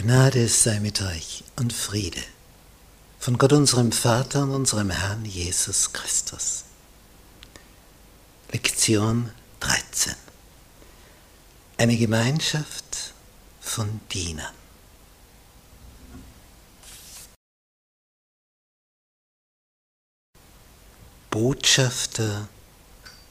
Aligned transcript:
Gnade 0.00 0.46
sei 0.46 0.78
mit 0.78 1.02
euch 1.02 1.42
und 1.56 1.72
Friede 1.72 2.22
von 3.18 3.36
Gott 3.36 3.52
unserem 3.52 3.90
Vater 3.90 4.44
und 4.44 4.52
unserem 4.52 4.90
Herrn 4.90 5.24
Jesus 5.24 5.92
Christus. 5.92 6.66
Lektion 8.52 9.32
13. 9.58 10.14
Eine 11.78 11.96
Gemeinschaft 11.96 13.12
von 13.60 14.00
Dienern. 14.12 14.54
Botschafter 21.28 22.48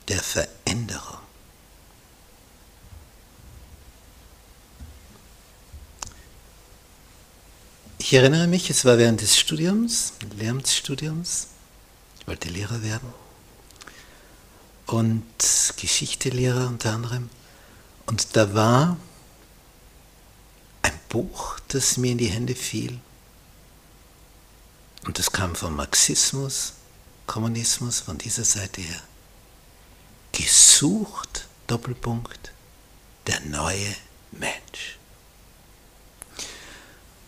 der 0.10 0.22
Veränderung. 0.22 1.27
Ich 8.10 8.14
erinnere 8.14 8.48
mich, 8.48 8.70
es 8.70 8.86
war 8.86 8.98
während 8.98 9.20
des 9.20 9.38
Studiums, 9.38 10.14
Lehramtsstudiums. 10.38 11.48
Ich 12.22 12.26
wollte 12.26 12.48
Lehrer 12.48 12.82
werden. 12.82 13.14
Und 14.86 15.26
Geschichtelehrer 15.76 16.68
unter 16.68 16.94
anderem. 16.94 17.30
Und 18.06 18.38
da 18.38 18.54
war 18.54 18.96
ein 20.84 20.98
Buch, 21.10 21.60
das 21.68 21.98
mir 21.98 22.14
in 22.14 22.18
die 22.18 22.30
Hände 22.30 22.56
fiel. 22.56 22.98
Und 25.06 25.20
das 25.20 25.34
kam 25.34 25.54
vom 25.54 25.76
Marxismus, 25.76 26.76
Kommunismus, 27.26 28.00
von 28.00 28.18
dieser 28.18 28.46
Seite 28.46 28.80
her. 28.80 29.02
Gesucht, 30.32 31.46
Doppelpunkt, 31.68 32.54
der 33.28 33.42
neue 33.42 33.94
Mensch. 34.32 34.97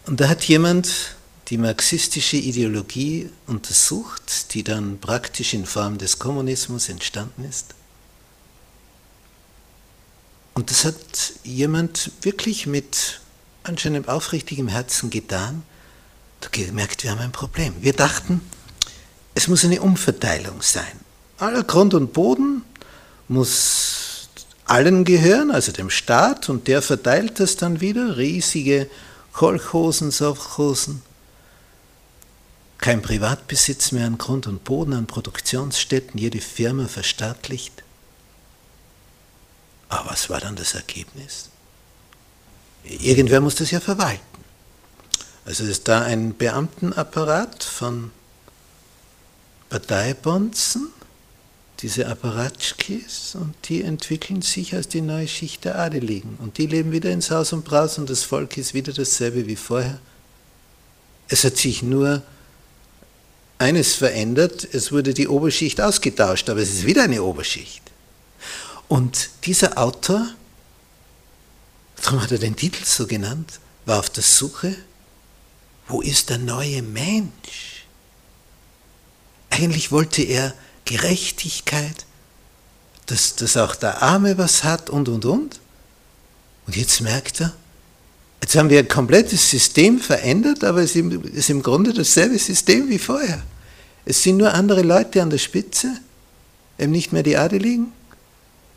Und 0.05 0.19
da 0.19 0.29
hat 0.29 0.43
jemand 0.45 1.15
die 1.49 1.57
marxistische 1.57 2.37
Ideologie 2.37 3.29
untersucht, 3.47 4.53
die 4.53 4.63
dann 4.63 4.99
praktisch 4.99 5.53
in 5.53 5.65
Form 5.65 5.97
des 5.97 6.19
Kommunismus 6.19 6.89
entstanden 6.89 7.43
ist. 7.43 7.73
Und 10.53 10.69
das 10.69 10.85
hat 10.85 11.33
jemand 11.43 12.11
wirklich 12.21 12.67
mit 12.67 13.21
anscheinend 13.63 14.09
aufrichtigem 14.09 14.67
Herzen 14.67 15.09
getan. 15.09 15.63
Da 16.41 16.49
gemerkt, 16.51 17.03
wir 17.03 17.11
haben 17.11 17.19
ein 17.19 17.31
Problem. 17.31 17.73
Wir 17.81 17.93
dachten, 17.93 18.41
es 19.35 19.47
muss 19.47 19.63
eine 19.63 19.81
Umverteilung 19.81 20.61
sein. 20.61 20.99
Aller 21.37 21.63
Grund 21.63 21.93
und 21.93 22.13
Boden 22.13 22.63
muss 23.27 24.29
allen 24.65 25.05
gehören, 25.05 25.49
also 25.49 25.71
dem 25.71 25.89
Staat, 25.89 26.49
und 26.49 26.67
der 26.67 26.81
verteilt 26.81 27.39
das 27.39 27.55
dann 27.55 27.81
wieder, 27.81 28.17
riesige 28.17 28.89
Kolchosen, 29.39 30.11
Sovchosen, 30.11 31.01
kein 32.77 33.01
Privatbesitz 33.01 33.93
mehr 33.93 34.05
an 34.05 34.17
Grund 34.17 34.47
und 34.47 34.65
Boden, 34.65 34.91
an 34.91 35.07
Produktionsstätten, 35.07 36.19
jede 36.19 36.41
Firma 36.41 36.89
verstaatlicht. 36.89 37.85
Aber 39.87 40.09
was 40.09 40.29
war 40.29 40.41
dann 40.41 40.57
das 40.57 40.73
Ergebnis? 40.73 41.51
Irgendwer 42.83 43.39
muss 43.39 43.55
das 43.55 43.71
ja 43.71 43.79
verwalten. 43.79 44.43
Also 45.45 45.63
ist 45.63 45.87
da 45.87 46.01
ein 46.01 46.35
Beamtenapparat 46.35 47.63
von 47.63 48.11
Parteibonzen, 49.69 50.89
diese 51.81 52.07
Apparatschkis, 52.07 53.35
und 53.35 53.55
die 53.69 53.83
entwickeln 53.83 54.41
sich 54.41 54.75
als 54.75 54.89
die 54.89 55.01
neue 55.01 55.27
Schicht 55.27 55.63
der 55.63 55.79
Adeligen. 55.79 56.37
Und 56.39 56.57
die 56.57 56.67
leben 56.67 56.91
wieder 56.91 57.09
ins 57.09 57.31
Haus 57.31 57.53
und 57.53 57.63
Braus 57.63 57.97
und 57.97 58.09
das 58.09 58.23
Volk 58.23 58.57
ist 58.57 58.73
wieder 58.73 58.91
dasselbe 58.91 59.47
wie 59.47 59.55
vorher. 59.55 59.99
Es 61.29 61.43
hat 61.43 61.57
sich 61.57 61.81
nur 61.81 62.21
eines 63.59 63.95
verändert, 63.95 64.67
es 64.73 64.91
wurde 64.91 65.13
die 65.13 65.27
Oberschicht 65.27 65.79
ausgetauscht, 65.79 66.49
aber 66.49 66.61
es 66.61 66.69
ist 66.69 66.85
wieder 66.85 67.03
eine 67.03 67.23
Oberschicht. 67.23 67.83
Und 68.87 69.29
dieser 69.45 69.77
Autor, 69.77 70.27
darum 72.01 72.21
hat 72.21 72.31
er 72.31 72.39
den 72.39 72.55
Titel 72.55 72.83
so 72.83 73.05
genannt, 73.07 73.59
war 73.85 73.99
auf 73.99 74.09
der 74.09 74.23
Suche, 74.23 74.75
wo 75.87 76.01
ist 76.01 76.29
der 76.29 76.39
neue 76.39 76.81
Mensch? 76.81 77.85
Eigentlich 79.49 79.91
wollte 79.91 80.21
er 80.21 80.53
Gerechtigkeit, 80.89 82.07
dass, 83.05 83.35
dass 83.35 83.57
auch 83.57 83.75
der 83.75 84.01
Arme 84.01 84.39
was 84.39 84.63
hat 84.63 84.89
und, 84.89 85.07
und, 85.07 85.23
und. 85.23 85.59
Und 86.65 86.75
jetzt 86.75 87.01
merkt 87.01 87.41
er, 87.41 87.53
jetzt 88.41 88.55
haben 88.55 88.71
wir 88.71 88.79
ein 88.79 88.87
komplettes 88.87 89.51
System 89.51 89.99
verändert, 89.99 90.63
aber 90.63 90.81
es 90.81 90.95
ist 90.95 91.49
im 91.51 91.61
Grunde 91.61 91.93
dasselbe 91.93 92.39
System 92.39 92.89
wie 92.89 92.97
vorher. 92.97 93.43
Es 94.03 94.23
sind 94.23 94.37
nur 94.37 94.55
andere 94.55 94.81
Leute 94.81 95.21
an 95.21 95.29
der 95.29 95.37
Spitze, 95.37 95.99
eben 96.79 96.91
nicht 96.91 97.13
mehr 97.13 97.21
die 97.21 97.37
Adeligen, 97.37 97.93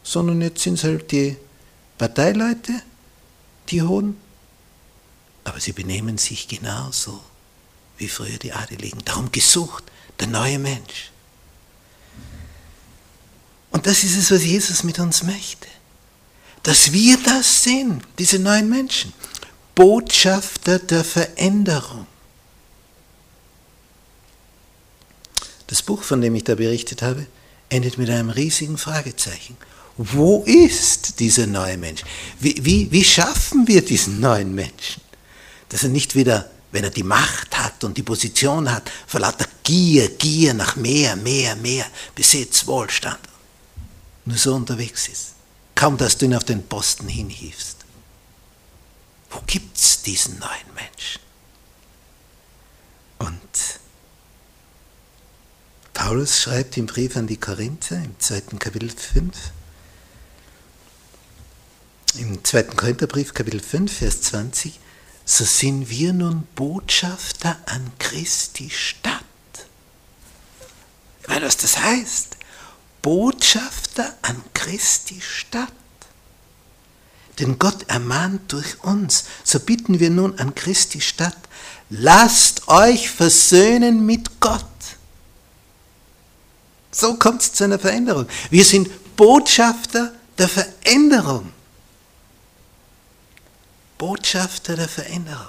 sondern 0.02 0.42
jetzt 0.42 0.62
sind 0.62 0.74
es 0.74 0.84
halt 0.84 1.10
die 1.12 1.36
Parteileute, 1.96 2.74
die 3.70 3.80
Hohen. 3.80 4.18
Aber 5.44 5.60
sie 5.60 5.72
benehmen 5.72 6.18
sich 6.18 6.46
genauso 6.46 7.22
wie 7.96 8.08
früher 8.08 8.36
die 8.36 8.52
Adeligen. 8.52 9.02
Darum 9.02 9.32
gesucht, 9.32 9.84
der 10.20 10.26
neue 10.26 10.58
Mensch. 10.58 11.11
Und 13.72 13.86
das 13.86 14.04
ist 14.04 14.16
es, 14.16 14.30
was 14.30 14.44
Jesus 14.44 14.84
mit 14.84 14.98
uns 14.98 15.22
möchte. 15.22 15.66
Dass 16.62 16.92
wir 16.92 17.18
das 17.24 17.64
sind, 17.64 18.02
diese 18.18 18.38
neuen 18.38 18.68
Menschen. 18.68 19.12
Botschafter 19.74 20.78
der 20.78 21.02
Veränderung. 21.02 22.06
Das 25.66 25.82
Buch, 25.82 26.02
von 26.02 26.20
dem 26.20 26.34
ich 26.34 26.44
da 26.44 26.54
berichtet 26.54 27.00
habe, 27.02 27.26
endet 27.70 27.96
mit 27.96 28.10
einem 28.10 28.28
riesigen 28.28 28.76
Fragezeichen. 28.76 29.56
Wo 29.96 30.42
ist 30.44 31.18
dieser 31.18 31.46
neue 31.46 31.78
Mensch? 31.78 32.02
Wie, 32.40 32.54
wie, 32.62 32.92
wie 32.92 33.04
schaffen 33.04 33.66
wir 33.66 33.82
diesen 33.82 34.20
neuen 34.20 34.54
Menschen? 34.54 35.02
Dass 35.70 35.82
er 35.82 35.88
nicht 35.88 36.14
wieder, 36.14 36.50
wenn 36.72 36.84
er 36.84 36.90
die 36.90 37.02
Macht 37.02 37.58
hat 37.58 37.84
und 37.84 37.96
die 37.96 38.02
Position 38.02 38.70
hat, 38.70 38.90
vor 39.06 39.20
lauter 39.20 39.46
Gier, 39.62 40.10
Gier 40.10 40.52
nach 40.54 40.76
mehr, 40.76 41.16
mehr, 41.16 41.56
mehr, 41.56 41.86
Besitz, 42.14 42.66
Wohlstand, 42.66 43.18
nur 44.24 44.38
so 44.38 44.54
unterwegs 44.54 45.08
ist. 45.08 45.34
Kaum, 45.74 45.96
dass 45.96 46.18
du 46.18 46.26
ihn 46.26 46.34
auf 46.34 46.44
den 46.44 46.66
Posten 46.66 47.08
hinhiefst. 47.08 47.78
Wo 49.30 49.40
gibt 49.46 49.76
es 49.76 50.02
diesen 50.02 50.38
neuen 50.38 50.74
Menschen? 50.74 51.20
Und 53.18 53.80
Paulus 55.94 56.40
schreibt 56.40 56.76
im 56.76 56.86
Brief 56.86 57.16
an 57.16 57.26
die 57.26 57.36
Korinther 57.36 57.96
im 57.96 58.18
zweiten 58.18 58.58
Kapitel 58.58 58.90
5, 58.90 59.52
im 62.18 62.44
zweiten 62.44 62.76
Korintherbrief, 62.76 63.32
Kapitel 63.32 63.60
5, 63.60 63.98
Vers 63.98 64.22
20, 64.22 64.78
so 65.24 65.44
sind 65.44 65.88
wir 65.88 66.12
nun 66.12 66.46
Botschafter 66.54 67.56
an 67.66 67.92
Christi 67.98 68.68
Stadt. 68.68 69.22
Ich 71.22 71.28
meine, 71.28 71.46
was 71.46 71.56
das 71.56 71.78
heißt. 71.78 72.36
Botschafter 73.02 74.14
an 74.22 74.42
Christi 74.54 75.20
Stadt. 75.20 75.72
Denn 77.38 77.58
Gott 77.58 77.88
ermahnt 77.88 78.52
durch 78.52 78.82
uns. 78.84 79.24
So 79.42 79.58
bitten 79.58 79.98
wir 79.98 80.10
nun 80.10 80.38
an 80.38 80.54
Christi 80.54 81.00
Stadt, 81.00 81.36
lasst 81.90 82.68
euch 82.68 83.10
versöhnen 83.10 84.06
mit 84.06 84.40
Gott. 84.40 84.64
So 86.92 87.16
kommt 87.16 87.42
es 87.42 87.52
zu 87.52 87.64
einer 87.64 87.78
Veränderung. 87.78 88.26
Wir 88.50 88.64
sind 88.64 89.16
Botschafter 89.16 90.12
der 90.38 90.48
Veränderung. 90.48 91.52
Botschafter 93.98 94.76
der 94.76 94.88
Veränderung. 94.88 95.48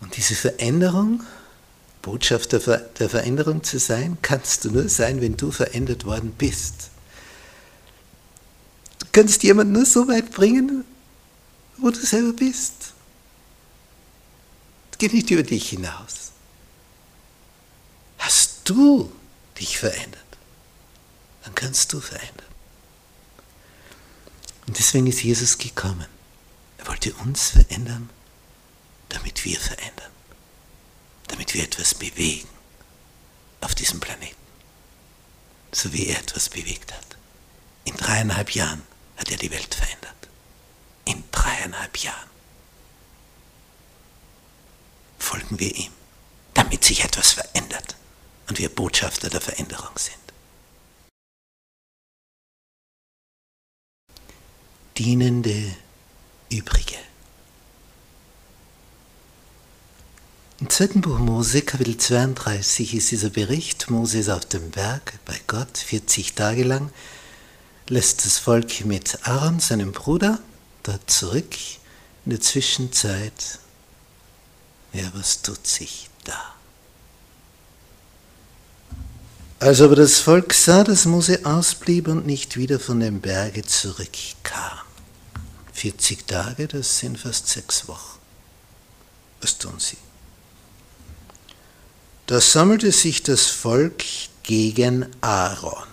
Und 0.00 0.16
diese 0.16 0.34
Veränderung 0.34 1.22
Botschafter 2.06 2.60
der 2.60 3.10
Veränderung 3.10 3.64
zu 3.64 3.80
sein, 3.80 4.16
kannst 4.22 4.64
du 4.64 4.70
nur 4.70 4.88
sein, 4.88 5.20
wenn 5.20 5.36
du 5.36 5.50
verändert 5.50 6.04
worden 6.04 6.30
bist. 6.30 6.90
Du 9.00 9.06
kannst 9.10 9.42
jemanden 9.42 9.72
nur 9.72 9.86
so 9.86 10.06
weit 10.06 10.30
bringen, 10.30 10.84
wo 11.78 11.90
du 11.90 11.98
selber 11.98 12.32
bist. 12.32 12.92
Es 14.92 14.98
geht 14.98 15.14
nicht 15.14 15.28
über 15.32 15.42
dich 15.42 15.68
hinaus. 15.70 16.30
Hast 18.18 18.60
du 18.62 19.10
dich 19.58 19.76
verändert, 19.76 20.38
dann 21.42 21.56
kannst 21.56 21.92
du 21.92 22.00
verändern. 22.00 22.46
Und 24.68 24.78
deswegen 24.78 25.08
ist 25.08 25.24
Jesus 25.24 25.58
gekommen. 25.58 26.06
Er 26.78 26.86
wollte 26.86 27.12
uns 27.14 27.50
verändern, 27.50 28.10
damit 29.08 29.44
wir 29.44 29.58
verändern 29.58 30.15
damit 31.28 31.54
wir 31.54 31.64
etwas 31.64 31.94
bewegen 31.94 32.48
auf 33.60 33.74
diesem 33.74 34.00
Planeten. 34.00 34.36
So 35.72 35.92
wie 35.92 36.06
er 36.06 36.18
etwas 36.18 36.48
bewegt 36.48 36.92
hat. 36.92 37.16
In 37.84 37.96
dreieinhalb 37.96 38.50
Jahren 38.50 38.82
hat 39.16 39.30
er 39.30 39.36
die 39.36 39.50
Welt 39.50 39.74
verändert. 39.74 40.28
In 41.04 41.24
dreieinhalb 41.30 41.96
Jahren. 41.98 42.30
Folgen 45.18 45.58
wir 45.58 45.74
ihm, 45.74 45.92
damit 46.54 46.84
sich 46.84 47.04
etwas 47.04 47.32
verändert 47.32 47.96
und 48.48 48.58
wir 48.58 48.68
Botschafter 48.68 49.28
der 49.28 49.40
Veränderung 49.40 49.96
sind. 49.98 50.16
Dienende 54.96 55.76
Übrige. 56.50 57.05
Im 60.58 60.70
zweiten 60.70 61.02
Buch 61.02 61.18
Mose, 61.18 61.60
Kapitel 61.60 61.98
32, 61.98 62.94
ist 62.94 63.10
dieser 63.10 63.28
Bericht. 63.28 63.90
Mose 63.90 64.20
ist 64.20 64.30
auf 64.30 64.46
dem 64.46 64.70
Berg 64.70 65.18
bei 65.26 65.38
Gott 65.46 65.76
40 65.76 66.32
Tage 66.32 66.64
lang, 66.64 66.90
lässt 67.88 68.24
das 68.24 68.38
Volk 68.38 68.86
mit 68.86 69.18
Aaron, 69.26 69.60
seinem 69.60 69.92
Bruder, 69.92 70.40
dort 70.82 71.10
zurück. 71.10 71.54
In 72.24 72.30
der 72.30 72.40
Zwischenzeit, 72.40 73.58
ja, 74.94 75.04
was 75.12 75.42
tut 75.42 75.66
sich 75.66 76.08
da? 76.24 76.54
Als 79.58 79.82
aber 79.82 79.94
das 79.94 80.20
Volk 80.20 80.54
sah, 80.54 80.84
dass 80.84 81.04
Mose 81.04 81.40
ausblieb 81.44 82.08
und 82.08 82.24
nicht 82.24 82.56
wieder 82.56 82.80
von 82.80 83.00
dem 83.00 83.20
Berge 83.20 83.62
zurückkam. 83.62 84.78
40 85.74 86.26
Tage, 86.26 86.66
das 86.66 86.98
sind 86.98 87.18
fast 87.18 87.46
sechs 87.46 87.86
Wochen. 87.88 88.18
Was 89.42 89.58
tun 89.58 89.74
sie? 89.78 89.98
Da 92.26 92.40
sammelte 92.40 92.90
sich 92.90 93.22
das 93.22 93.46
Volk 93.46 94.02
gegen 94.42 95.06
Aaron. 95.20 95.86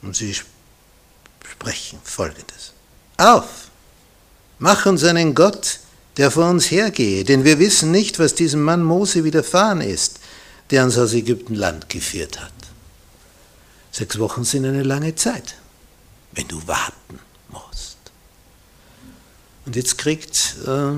Und 0.00 0.16
sie 0.16 0.34
sprechen 1.44 2.00
folgendes. 2.02 2.72
Auf, 3.18 3.68
mach 4.58 4.86
uns 4.86 5.04
einen 5.04 5.34
Gott, 5.34 5.80
der 6.16 6.30
vor 6.30 6.48
uns 6.48 6.70
hergehe, 6.70 7.24
denn 7.24 7.44
wir 7.44 7.58
wissen 7.58 7.90
nicht, 7.90 8.18
was 8.18 8.34
diesem 8.34 8.62
Mann 8.62 8.82
Mose 8.82 9.24
widerfahren 9.24 9.80
ist, 9.80 10.18
der 10.70 10.84
uns 10.84 10.98
aus 10.98 11.12
Ägyptenland 11.12 11.88
geführt 11.88 12.40
hat. 12.40 12.52
Sechs 13.90 14.18
Wochen 14.18 14.44
sind 14.44 14.64
eine 14.64 14.82
lange 14.82 15.14
Zeit, 15.14 15.56
wenn 16.32 16.48
du 16.48 16.66
warten 16.66 17.18
musst. 17.48 17.98
Und 19.66 19.76
jetzt 19.76 19.98
kriegt 19.98 20.56
äh, 20.66 20.92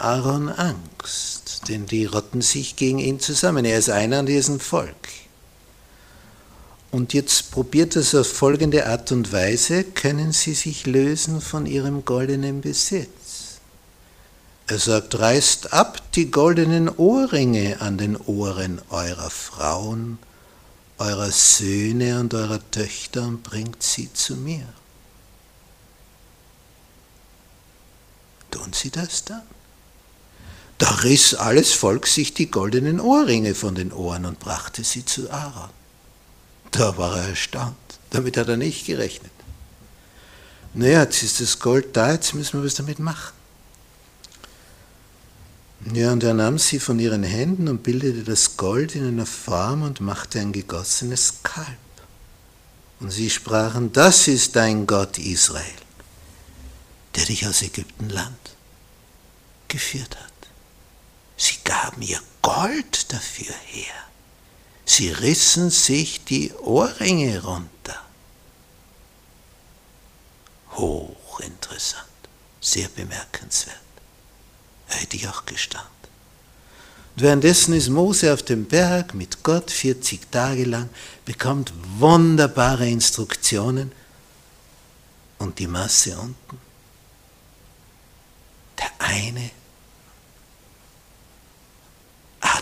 Aaron 0.00 0.48
Angst, 0.48 1.68
denn 1.68 1.86
die 1.86 2.06
rotten 2.06 2.42
sich 2.42 2.76
gegen 2.76 2.98
ihn 2.98 3.20
zusammen. 3.20 3.64
Er 3.64 3.78
ist 3.78 3.90
einer 3.90 4.18
er 4.18 4.38
ist 4.38 4.48
ein 4.48 4.60
Volk. 4.60 5.08
Und 6.90 7.14
jetzt 7.14 7.52
probiert 7.52 7.94
es 7.96 8.14
auf 8.14 8.26
folgende 8.26 8.86
Art 8.86 9.12
und 9.12 9.32
Weise, 9.32 9.84
können 9.84 10.32
sie 10.32 10.54
sich 10.54 10.86
lösen 10.86 11.40
von 11.40 11.66
ihrem 11.66 12.04
goldenen 12.04 12.60
Besitz. 12.60 13.60
Er 14.66 14.78
sagt, 14.78 15.18
reißt 15.18 15.72
ab 15.72 16.00
die 16.12 16.30
goldenen 16.30 16.88
Ohrringe 16.88 17.80
an 17.80 17.98
den 17.98 18.16
Ohren 18.16 18.80
eurer 18.90 19.30
Frauen, 19.30 20.18
eurer 20.98 21.30
Söhne 21.30 22.20
und 22.20 22.34
eurer 22.34 22.60
Töchter 22.70 23.22
und 23.22 23.42
bringt 23.42 23.82
sie 23.82 24.12
zu 24.12 24.36
mir. 24.36 24.66
Tun 28.50 28.72
sie 28.72 28.90
das 28.90 29.24
dann? 29.24 29.42
Da 30.80 30.88
riss 30.92 31.34
alles 31.34 31.74
Volk 31.74 32.06
sich 32.06 32.32
die 32.32 32.50
goldenen 32.50 33.00
Ohrringe 33.00 33.54
von 33.54 33.74
den 33.74 33.92
Ohren 33.92 34.24
und 34.24 34.38
brachte 34.38 34.82
sie 34.82 35.04
zu 35.04 35.30
Aaron. 35.30 35.68
Da 36.70 36.96
war 36.96 37.18
er 37.18 37.28
erstaunt. 37.28 37.76
Damit 38.08 38.38
hat 38.38 38.48
er 38.48 38.56
nicht 38.56 38.86
gerechnet. 38.86 39.30
Naja, 40.72 41.02
jetzt 41.02 41.22
ist 41.22 41.38
das 41.38 41.58
Gold 41.58 41.94
da, 41.98 42.12
jetzt 42.12 42.32
müssen 42.32 42.58
wir 42.58 42.64
was 42.64 42.76
damit 42.76 42.98
machen. 42.98 43.34
Ja, 45.92 46.12
und 46.12 46.24
er 46.24 46.32
nahm 46.32 46.58
sie 46.58 46.80
von 46.80 46.98
ihren 46.98 47.24
Händen 47.24 47.68
und 47.68 47.82
bildete 47.82 48.24
das 48.24 48.56
Gold 48.56 48.94
in 48.94 49.06
einer 49.06 49.26
Form 49.26 49.82
und 49.82 50.00
machte 50.00 50.40
ein 50.40 50.52
gegossenes 50.52 51.42
Kalb. 51.42 51.66
Und 53.00 53.10
sie 53.10 53.28
sprachen, 53.28 53.92
das 53.92 54.28
ist 54.28 54.56
dein 54.56 54.86
Gott 54.86 55.18
Israel, 55.18 55.62
der 57.16 57.26
dich 57.26 57.46
aus 57.46 57.60
Ägyptenland 57.60 58.38
geführt 59.68 60.16
hat. 60.16 60.29
Gaben 61.70 62.02
ihr 62.02 62.20
Gold 62.42 63.12
dafür 63.12 63.54
her. 63.66 63.94
Sie 64.84 65.12
rissen 65.12 65.70
sich 65.70 66.24
die 66.24 66.52
Ohrringe 66.54 67.44
runter. 67.44 68.04
Hochinteressant, 70.72 72.08
sehr 72.60 72.88
bemerkenswert. 72.88 73.76
Hätte 74.88 75.14
ich 75.14 75.28
auch 75.28 75.46
gestaunt. 75.46 75.86
Und 77.14 77.22
währenddessen 77.22 77.74
ist 77.74 77.88
Mose 77.88 78.32
auf 78.32 78.42
dem 78.42 78.64
Berg 78.64 79.14
mit 79.14 79.44
Gott 79.44 79.70
40 79.70 80.28
Tage 80.32 80.64
lang, 80.64 80.88
bekommt 81.24 81.72
wunderbare 82.00 82.88
Instruktionen 82.88 83.92
und 85.38 85.60
die 85.60 85.68
Masse 85.68 86.18
unten. 86.18 86.60
Der 88.76 88.90
eine 88.98 89.52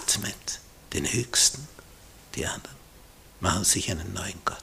atmet 0.08 0.60
den 0.94 1.04
Höchsten, 1.04 1.66
die 2.34 2.46
anderen 2.46 2.76
machen 3.40 3.64
sich 3.64 3.90
einen 3.90 4.12
neuen 4.14 4.40
Gott. 4.44 4.56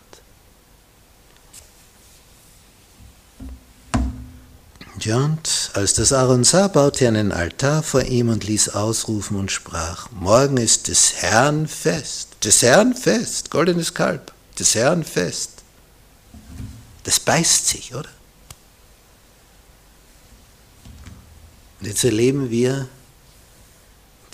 Und 5.06 5.72
als 5.74 5.94
das 5.94 6.14
Aaron 6.14 6.44
sah, 6.44 6.68
baute 6.68 7.06
er 7.06 7.10
einen 7.10 7.32
Altar 7.32 7.84
vor 7.84 8.02
ihm 8.04 8.30
und 8.30 8.44
ließ 8.44 8.70
ausrufen 8.70 9.38
und 9.38 9.52
sprach, 9.52 10.10
morgen 10.12 10.58
ist 10.58 10.88
des 10.88 11.22
Herrn 11.22 11.68
Fest, 11.68 12.30
des 12.44 12.64
Herrn 12.64 12.96
Fest, 12.96 13.52
goldenes 13.52 13.94
Kalb, 13.94 14.34
des 14.58 14.74
Herrn 14.74 15.04
Fest. 15.04 15.52
Das 17.04 17.20
beißt 17.20 17.68
sich, 17.68 17.94
oder? 17.94 18.10
Und 21.80 21.88
jetzt 21.88 22.04
erleben 22.04 22.50
wir 22.50 22.88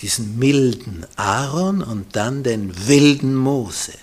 diesen 0.02 0.40
milden 0.40 1.06
Aaron 1.16 1.84
und 1.84 2.16
dann 2.16 2.44
den 2.44 2.88
wilden 2.88 3.36
Mose. 3.36 3.94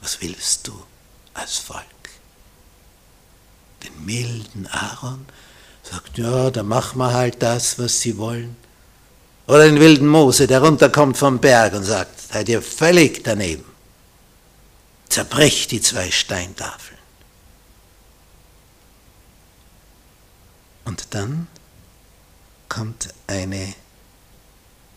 Was 0.00 0.20
willst 0.20 0.68
du 0.68 0.72
als 1.34 1.58
Volk? 1.58 1.84
Den 3.82 4.04
milden 4.04 4.66
Aaron 4.68 5.26
sagt, 5.82 6.18
ja, 6.18 6.50
dann 6.50 6.68
machen 6.68 6.98
wir 6.98 7.12
halt 7.12 7.42
das, 7.42 7.78
was 7.78 8.00
sie 8.00 8.16
wollen. 8.16 8.56
Oder 9.46 9.64
den 9.64 9.80
wilden 9.80 10.06
Mose, 10.06 10.46
der 10.46 10.60
runterkommt 10.60 11.16
vom 11.16 11.38
Berg 11.38 11.72
und 11.74 11.84
sagt, 11.84 12.32
seid 12.32 12.48
ihr 12.48 12.62
völlig 12.62 13.24
daneben. 13.24 13.64
Zerbricht 15.08 15.70
die 15.70 15.80
zwei 15.80 16.10
Steintafeln. 16.10 16.98
Und 20.84 21.14
dann 21.14 21.48
kommt 22.68 23.08
eine 23.26 23.74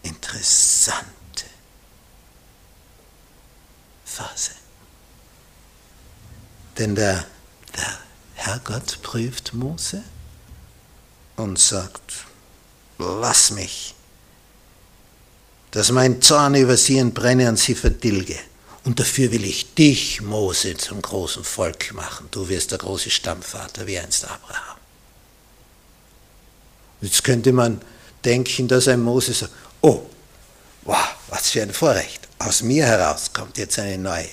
interessante 0.03 1.45
Phase. 4.05 4.51
Denn 6.77 6.95
der, 6.95 7.25
der 7.75 7.99
Herrgott 8.35 9.01
prüft 9.01 9.53
Mose 9.53 10.03
und 11.35 11.59
sagt, 11.59 12.25
lass 12.97 13.51
mich, 13.51 13.95
dass 15.71 15.91
mein 15.91 16.21
Zorn 16.21 16.55
über 16.55 16.77
sie 16.77 16.97
entbrenne 16.97 17.49
und 17.49 17.57
sie 17.57 17.75
verdilge. 17.75 18.37
Und 18.83 18.99
dafür 18.99 19.31
will 19.31 19.45
ich 19.45 19.75
dich, 19.75 20.21
Mose, 20.21 20.75
zum 20.75 21.01
großen 21.01 21.43
Volk 21.43 21.93
machen. 21.93 22.27
Du 22.31 22.49
wirst 22.49 22.71
der 22.71 22.79
große 22.79 23.11
Stammvater 23.11 23.85
wie 23.85 23.99
einst 23.99 24.25
Abraham. 24.25 24.70
Jetzt 27.01 27.23
könnte 27.23 27.51
man 27.51 27.81
denken, 28.23 28.67
dass 28.67 28.87
ein 28.87 29.01
Mose 29.01 29.33
sagt, 29.33 29.51
oh, 29.81 30.03
wow, 30.83 31.15
was 31.29 31.49
für 31.49 31.63
ein 31.63 31.73
Vorrecht. 31.73 32.27
Aus 32.39 32.61
mir 32.61 32.85
heraus 32.85 33.33
kommt 33.33 33.57
jetzt 33.57 33.77
eine 33.79 33.97
neue, 33.97 34.29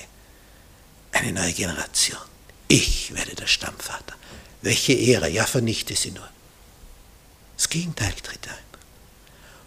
eine 1.12 1.32
neue 1.32 1.52
Generation. 1.52 2.20
Ich 2.68 3.14
werde 3.14 3.34
der 3.34 3.46
Stammvater. 3.46 4.14
Welche 4.60 4.92
Ehre, 4.92 5.28
ja, 5.30 5.46
vernichte 5.46 5.96
sie 5.96 6.10
nur. 6.10 6.28
Das 7.56 7.68
Gegenteil 7.68 8.12
tritt 8.22 8.46
ein. 8.48 8.54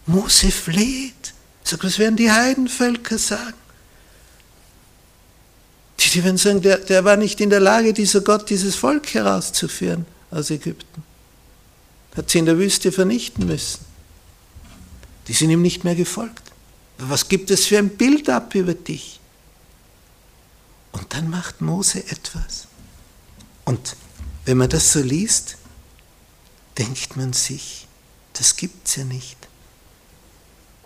Mose 0.05 0.51
fleht. 0.51 1.34
Sagt, 1.63 1.84
was 1.84 2.00
werden 2.00 2.15
die 2.15 2.31
Heidenvölker 2.31 3.17
sagen? 3.17 3.53
Die, 6.00 6.10
die 6.10 6.24
werden 6.24 6.38
sagen, 6.38 6.62
der, 6.62 6.77
der 6.77 7.05
war 7.05 7.15
nicht 7.15 7.39
in 7.41 7.50
der 7.50 7.60
Lage, 7.60 7.93
dieser 7.93 8.22
Gott, 8.22 8.50
dieses 8.50 8.75
Volk 8.75 9.13
herauszuführen 9.13 10.05
aus 10.31 10.50
Ägypten 10.50 11.03
hat 12.15 12.30
sie 12.30 12.39
in 12.39 12.46
der 12.46 12.58
Wüste 12.58 12.91
vernichten 12.91 13.46
müssen. 13.46 13.86
Die 15.27 15.34
sind 15.34 15.50
ihm 15.50 15.62
nicht 15.62 15.84
mehr 15.84 15.96
gefolgt. 15.96 16.51
Was 16.98 17.27
gibt 17.27 17.51
es 17.51 17.65
für 17.65 17.77
ein 17.77 17.98
Bild 17.98 18.30
ab 18.30 18.53
über 18.53 18.74
dich? 18.74 19.20
Und 20.91 21.13
dann 21.13 21.30
macht 21.30 21.62
Mose 21.62 22.06
etwas. 22.06 22.68
Und 23.65 23.96
wenn 24.46 24.58
man 24.58 24.70
das 24.70 24.91
so 24.91 25.00
liest, 25.00 25.58
denkt 26.77 27.15
man 27.15 27.34
sich, 27.34 27.88
das 28.34 28.56
gibt's 28.56 28.96
ja 28.96 29.03
nicht. 29.03 29.38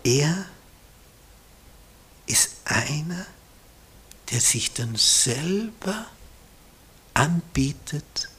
Er 0.04 0.46
ist 2.28 2.52
einer, 2.66 3.26
der 4.32 4.42
sich 4.42 4.74
dann 4.74 4.96
selber 4.96 6.06
anbietet 7.14 8.30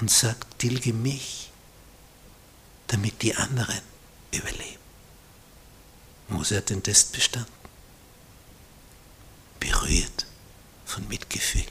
und 0.00 0.10
sagt, 0.10 0.58
tilge 0.58 0.92
mich, 0.92 1.50
damit 2.88 3.22
die 3.22 3.34
anderen 3.34 3.80
überleben. 4.32 4.76
Mose 6.28 6.56
hat 6.56 6.70
den 6.70 6.82
Test 6.82 7.12
bestanden. 7.12 7.52
Berührt 9.60 10.26
von 10.84 11.06
Mitgefühl. 11.08 11.64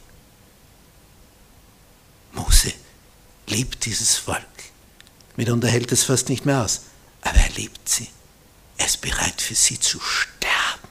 Mose 2.34 2.74
liebt 3.48 3.86
dieses 3.86 4.16
Volk. 4.18 4.46
Mitunter 5.36 5.68
hält 5.68 5.92
es 5.92 6.04
fast 6.04 6.30
nicht 6.30 6.46
mehr 6.46 6.64
aus, 6.64 6.82
aber 7.22 7.38
er 7.38 7.50
liebt 7.52 7.88
sie. 7.88 8.10
Er 8.78 8.86
ist 8.86 9.02
bereit 9.02 9.42
für 9.42 9.56
sie 9.56 9.80
zu 9.80 10.00
sterben. 10.00 10.90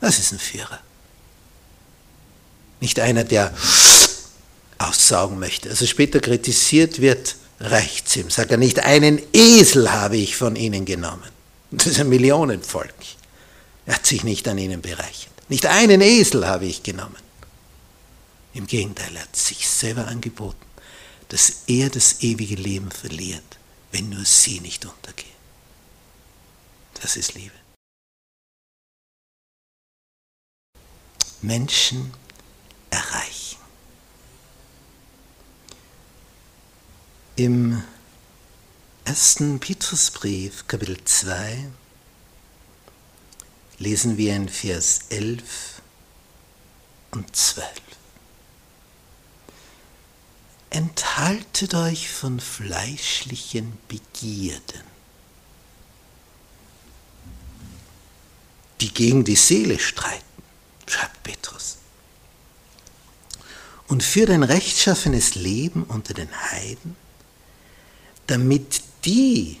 Das 0.00 0.18
ist 0.18 0.32
ein 0.32 0.38
Führer. 0.38 0.80
Nicht 2.80 2.98
einer, 2.98 3.24
der 3.24 3.54
aussaugen 4.78 5.38
möchte. 5.38 5.70
Also 5.70 5.86
später 5.86 6.20
kritisiert 6.20 7.00
wird, 7.00 7.36
reicht 7.62 8.08
es 8.08 8.16
ihm. 8.16 8.30
Sagt 8.30 8.50
er, 8.50 8.56
nicht 8.56 8.80
einen 8.80 9.20
Esel 9.32 9.92
habe 9.92 10.16
ich 10.16 10.36
von 10.36 10.56
ihnen 10.56 10.84
genommen. 10.84 11.30
Das 11.70 11.86
ist 11.86 12.00
ein 12.00 12.08
Millionenvolk. 12.08 12.94
Er 13.86 13.94
hat 13.94 14.06
sich 14.06 14.24
nicht 14.24 14.46
an 14.48 14.58
ihnen 14.58 14.82
bereichert. 14.82 15.32
Nicht 15.48 15.66
einen 15.66 16.00
Esel 16.00 16.46
habe 16.46 16.66
ich 16.66 16.82
genommen. 16.82 17.16
Im 18.54 18.66
Gegenteil, 18.66 19.16
er 19.16 19.22
hat 19.22 19.36
sich 19.36 19.68
selber 19.68 20.06
angeboten, 20.08 20.66
dass 21.28 21.62
er 21.66 21.88
das 21.88 22.22
ewige 22.22 22.56
Leben 22.56 22.90
verliert, 22.90 23.42
wenn 23.90 24.10
nur 24.10 24.24
sie 24.24 24.60
nicht 24.60 24.84
untergehen. 24.84 25.30
Das 27.00 27.16
ist 27.16 27.34
Liebe. 27.34 27.54
Menschen 31.40 32.12
erreichen. 32.90 33.21
Im 37.36 37.82
ersten 39.06 39.58
Petrusbrief, 39.58 40.66
Kapitel 40.68 41.02
2, 41.02 41.66
lesen 43.78 44.18
wir 44.18 44.36
in 44.36 44.50
Vers 44.50 45.06
11 45.08 45.80
und 47.12 47.34
12. 47.34 47.70
Enthaltet 50.68 51.72
euch 51.72 52.10
von 52.10 52.38
fleischlichen 52.38 53.78
Begierden, 53.88 54.82
die 58.82 58.92
gegen 58.92 59.24
die 59.24 59.36
Seele 59.36 59.78
streiten, 59.78 60.42
schreibt 60.86 61.22
Petrus. 61.22 61.78
Und 63.88 64.02
führt 64.02 64.28
ein 64.28 64.42
rechtschaffenes 64.42 65.34
Leben 65.34 65.84
unter 65.84 66.12
den 66.12 66.30
Heiden, 66.30 66.96
damit 68.32 68.80
die, 69.04 69.58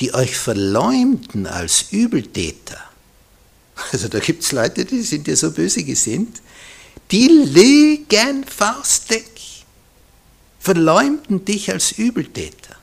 die 0.00 0.14
euch 0.14 0.38
verleumden 0.38 1.46
als 1.46 1.92
Übeltäter, 1.92 2.82
also 3.92 4.08
da 4.08 4.20
gibt 4.20 4.42
es 4.42 4.52
Leute, 4.52 4.86
die 4.86 5.02
sind 5.02 5.28
ja 5.28 5.36
so 5.36 5.50
böse 5.50 5.84
gesinnt, 5.84 6.40
die 7.10 7.28
legen 7.28 8.46
faustdick, 8.46 9.30
verleumden 10.60 11.44
dich 11.44 11.70
als 11.70 11.92
Übeltäter. 11.92 12.74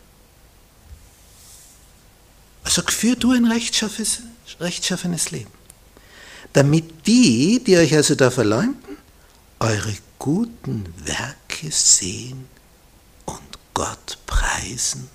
Also 2.64 2.84
führ 2.84 3.16
du 3.16 3.32
ein 3.32 3.46
rechtschaffenes, 3.46 4.20
rechtschaffenes 4.60 5.32
Leben. 5.32 5.50
Damit 6.54 7.08
die, 7.08 7.60
die 7.64 7.76
euch 7.76 7.96
also 7.96 8.14
da 8.14 8.30
verleumden, 8.30 8.98
eure 9.60 9.98
guten 10.20 10.94
Werke 11.04 11.72
sehen 11.72 12.46
und 13.26 13.58
Gott 13.74 14.20
preisen 14.62 15.10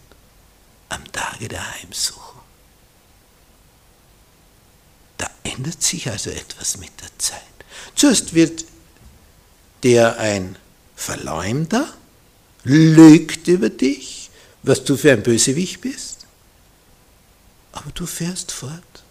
am 0.88 1.04
Tage 1.12 1.48
der 1.48 1.74
Heimsuchung. 1.74 2.40
Da 5.18 5.30
ändert 5.44 5.82
sich 5.82 6.08
also 6.10 6.30
etwas 6.30 6.78
mit 6.78 6.92
der 7.00 7.18
Zeit. 7.18 7.40
Zuerst 7.94 8.34
wird 8.34 8.64
der 9.82 10.18
ein 10.18 10.56
Verleumder, 10.94 11.92
lügt 12.64 13.46
über 13.48 13.70
dich, 13.70 14.30
was 14.62 14.84
du 14.84 14.96
für 14.96 15.12
ein 15.12 15.22
Bösewicht 15.22 15.80
bist, 15.80 16.26
aber 17.72 17.90
du 17.92 18.06
fährst 18.06 18.52
fort 18.52 19.04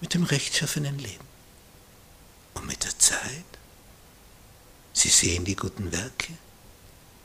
mit 0.00 0.14
dem 0.14 0.24
rechtschaffenen 0.24 0.98
Leben. 0.98 1.24
Und 2.54 2.66
mit 2.66 2.84
der 2.84 2.96
Zeit, 2.98 3.44
sie 4.92 5.08
sehen 5.08 5.44
die 5.44 5.56
guten 5.56 5.90
Werke, 5.92 6.34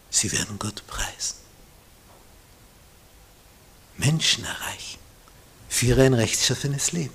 sie 0.10 0.32
werden 0.32 0.58
Gott 0.58 0.86
preisen. 0.88 1.45
Menschen 3.98 4.44
erreichen, 4.44 5.00
führe 5.70 6.04
ein 6.04 6.14
rechtschaffenes 6.14 6.92
Leben. 6.92 7.14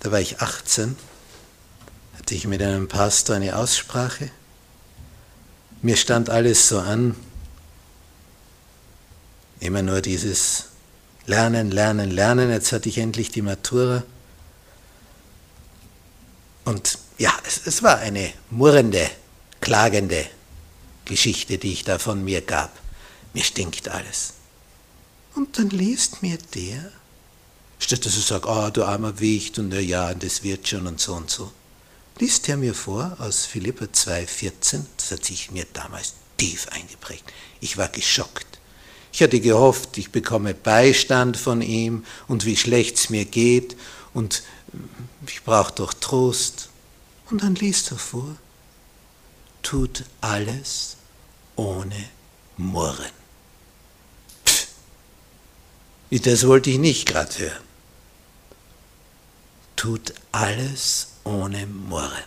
Da 0.00 0.10
war 0.10 0.20
ich 0.20 0.40
18, 0.40 0.96
hatte 2.18 2.34
ich 2.34 2.46
mit 2.46 2.62
einem 2.62 2.88
Pastor 2.88 3.36
eine 3.36 3.56
Aussprache. 3.56 4.30
Mir 5.82 5.96
stand 5.96 6.30
alles 6.30 6.68
so 6.68 6.78
an, 6.78 7.16
immer 9.60 9.82
nur 9.82 10.00
dieses 10.00 10.66
Lernen, 11.26 11.70
Lernen, 11.70 12.10
Lernen. 12.10 12.50
Jetzt 12.50 12.72
hatte 12.72 12.88
ich 12.88 12.98
endlich 12.98 13.30
die 13.30 13.42
Matura. 13.42 14.02
Und 16.64 16.98
ja, 17.18 17.32
es, 17.46 17.66
es 17.66 17.82
war 17.82 17.98
eine 17.98 18.32
murrende, 18.50 19.10
klagende 19.60 20.26
Geschichte, 21.04 21.58
die 21.58 21.72
ich 21.72 21.84
da 21.84 21.98
von 21.98 22.24
mir 22.24 22.40
gab 22.40 22.79
mir 23.32 23.44
stinkt 23.44 23.88
alles. 23.88 24.34
Und 25.34 25.58
dann 25.58 25.70
liest 25.70 26.22
mir 26.22 26.38
der, 26.54 26.90
statt 27.78 28.04
dass 28.04 28.16
er 28.16 28.22
sagt, 28.22 28.46
ah, 28.46 28.66
oh, 28.66 28.70
du 28.70 28.84
armer 28.84 29.20
Wicht 29.20 29.58
und 29.58 29.72
ja, 29.72 30.12
das 30.14 30.42
wird 30.42 30.68
schon 30.68 30.86
und 30.86 31.00
so 31.00 31.14
und 31.14 31.30
so, 31.30 31.52
liest 32.18 32.48
er 32.48 32.56
mir 32.56 32.74
vor 32.74 33.16
aus 33.18 33.46
Philippa 33.46 33.86
2,14, 33.86 34.82
das 34.96 35.10
hat 35.12 35.24
sich 35.24 35.50
mir 35.50 35.66
damals 35.72 36.14
tief 36.36 36.68
eingeprägt. 36.68 37.24
Ich 37.60 37.76
war 37.76 37.88
geschockt. 37.88 38.46
Ich 39.12 39.22
hatte 39.22 39.40
gehofft, 39.40 39.98
ich 39.98 40.10
bekomme 40.10 40.54
Beistand 40.54 41.36
von 41.36 41.62
ihm 41.62 42.04
und 42.28 42.44
wie 42.44 42.56
schlecht 42.56 42.96
es 42.96 43.10
mir 43.10 43.24
geht 43.24 43.76
und 44.14 44.42
ich 45.26 45.42
brauche 45.42 45.72
doch 45.74 45.92
Trost. 45.92 46.68
Und 47.30 47.42
dann 47.42 47.54
liest 47.56 47.90
er 47.90 47.98
vor, 47.98 48.36
tut 49.62 50.04
alles 50.20 50.96
ohne 51.56 52.08
Murren. 52.56 53.19
Das 56.10 56.46
wollte 56.46 56.70
ich 56.70 56.78
nicht 56.78 57.06
gerade 57.06 57.38
hören. 57.38 57.64
Tut 59.76 60.12
alles 60.32 61.08
ohne 61.24 61.66
Murren. 61.66 62.24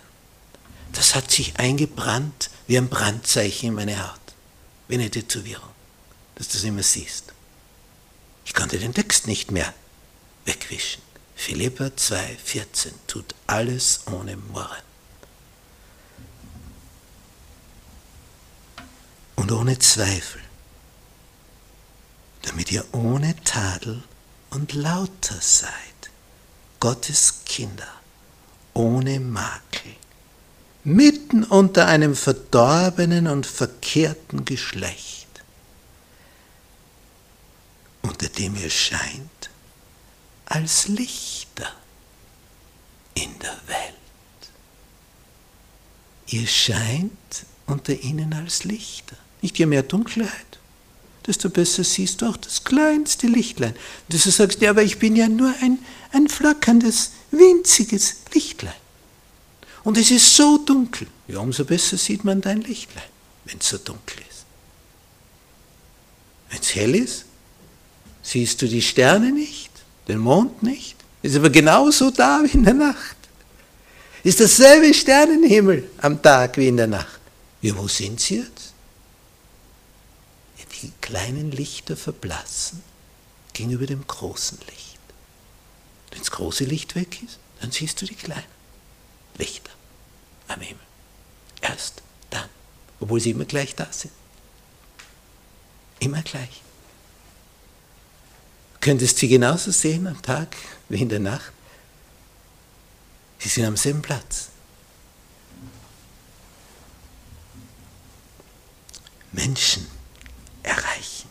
Das 0.94 1.16
hat 1.16 1.30
sich 1.32 1.58
eingebrannt 1.58 2.50
wie 2.68 2.78
ein 2.78 2.88
Brandzeichen 2.88 3.70
in 3.70 3.76
meine 3.76 4.02
Haut, 4.02 4.20
wie 4.88 4.96
eine 4.96 5.10
Tätowierung, 5.10 5.70
dass 6.36 6.48
du 6.48 6.54
das 6.54 6.64
immer 6.64 6.84
siehst. 6.84 7.34
Ich 8.46 8.54
konnte 8.54 8.80
den 8.80 8.94
Text 8.94 9.28
nicht 9.28 9.52
mehr 9.52 9.74
wegwischen. 10.46 11.02
Philippa 11.36 11.86
2,14 11.86 12.92
tut 13.08 13.36
alles 13.48 14.02
ohne 14.12 14.38
Murren. 14.38 14.84
Und 19.36 19.52
ohne 19.52 19.78
Zweifel 19.80 20.43
damit 22.44 22.72
ihr 22.72 22.86
ohne 22.94 23.36
Tadel 23.44 24.04
und 24.52 24.74
lauter 24.74 25.40
seid, 25.42 25.72
Gottes 26.80 27.46
Kinder, 27.46 27.88
ohne 28.74 29.20
Makel, 29.20 29.96
mitten 30.84 31.44
unter 31.44 31.88
einem 31.88 32.16
verdorbenen 32.16 33.28
und 33.28 33.46
verkehrten 33.46 34.46
Geschlecht, 34.46 35.28
unter 38.02 38.28
dem 38.28 38.56
ihr 38.56 38.70
scheint 38.70 39.50
als 40.46 40.88
Lichter 40.90 41.72
in 43.14 43.40
der 43.40 43.58
Welt. 43.68 43.94
Ihr 46.28 46.48
scheint 46.48 47.46
unter 47.66 47.94
ihnen 47.94 48.34
als 48.34 48.66
Lichter, 48.66 49.16
nicht 49.42 49.58
je 49.58 49.66
mehr 49.66 49.84
Dunkelheit, 49.84 50.53
desto 51.26 51.50
besser 51.50 51.84
siehst 51.84 52.22
du 52.22 52.28
auch 52.28 52.38
das 52.38 52.64
kleinste 52.64 53.28
Lichtlein. 53.28 53.72
Und 54.10 54.14
du 54.14 54.18
sagst, 54.18 54.62
ja, 54.62 54.72
aber 54.72 54.84
ich 54.84 55.00
bin 55.00 55.16
ja 55.16 55.28
nur 55.28 55.54
ein, 55.62 55.80
ein 56.12 56.28
flackerndes 56.28 57.12
winziges 57.32 58.18
Lichtlein. 58.34 58.74
Und 59.84 59.98
es 59.98 60.12
ist 60.12 60.36
so 60.36 60.58
dunkel. 60.58 61.08
Ja, 61.28 61.40
umso 61.40 61.66
besser 61.66 61.98
sieht 61.98 62.24
man 62.24 62.42
dein 62.42 62.62
Lichtlein, 62.62 63.04
wenn 63.46 63.58
es 63.60 63.70
so 63.70 63.78
dunkel 63.78 64.18
ist. 64.30 64.46
Wenn 66.50 66.60
es 66.60 66.76
hell 66.76 66.96
ist, 66.96 67.26
siehst 68.22 68.62
du 68.62 68.68
die 68.68 68.82
Sterne 68.82 69.32
nicht, 69.32 69.72
den 70.08 70.20
Mond 70.20 70.64
nicht. 70.64 70.96
Ist 71.22 71.36
aber 71.36 71.50
genauso 71.50 72.12
da 72.12 72.42
wie 72.44 72.52
in 72.58 72.64
der 72.64 72.74
Nacht. 72.74 73.16
Ist 74.24 74.40
dasselbe 74.40 74.94
Sternenhimmel 74.94 75.90
am 75.98 76.22
Tag 76.22 76.58
wie 76.58 76.68
in 76.68 76.78
der 76.78 76.88
Nacht. 76.88 77.20
Ja, 77.62 77.76
wo 77.78 77.88
sind 77.88 78.20
sie 78.20 78.38
jetzt? 78.38 78.73
Die 80.84 80.92
kleinen 81.00 81.52
Lichter 81.52 81.96
verblassen 81.96 82.84
gegenüber 83.54 83.86
dem 83.86 84.06
großen 84.06 84.60
Licht. 84.68 85.00
Wenn 86.12 86.20
das 86.20 86.30
große 86.30 86.66
Licht 86.66 86.96
weg 86.96 87.24
ist, 87.24 87.40
dann 87.62 87.72
siehst 87.72 88.02
du 88.02 88.06
die 88.06 88.16
kleinen 88.16 88.44
Lichter 89.38 89.72
am 90.50 90.60
Himmel. 90.60 90.84
Erst 91.62 92.02
dann, 92.30 92.50
obwohl 93.00 93.22
sie 93.22 93.32
immer 93.32 93.46
gleich 93.46 93.76
da 93.76 93.88
sind. 93.94 94.12
Immer 96.00 96.22
gleich. 96.22 96.62
Du 98.74 98.80
könntest 98.82 99.20
sie 99.20 99.30
genauso 99.30 99.72
sehen 99.72 100.06
am 100.06 100.22
Tag 100.22 100.58
wie 100.90 101.02
in 101.02 101.08
der 101.08 101.22
Nacht. 101.22 101.54
Sie 103.40 103.48
sind 103.48 103.64
am 103.64 103.78
selben 103.78 104.02
Platz. 104.02 104.50
Menschen 109.32 109.88
erreichen. 110.64 111.30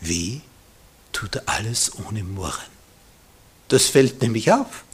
Wie 0.00 0.42
tut 1.12 1.36
er 1.36 1.42
alles 1.46 1.92
ohne 2.06 2.22
Murren? 2.24 2.76
Das 3.68 3.86
fällt 3.86 4.22
nämlich 4.22 4.52
auf. 4.52 4.84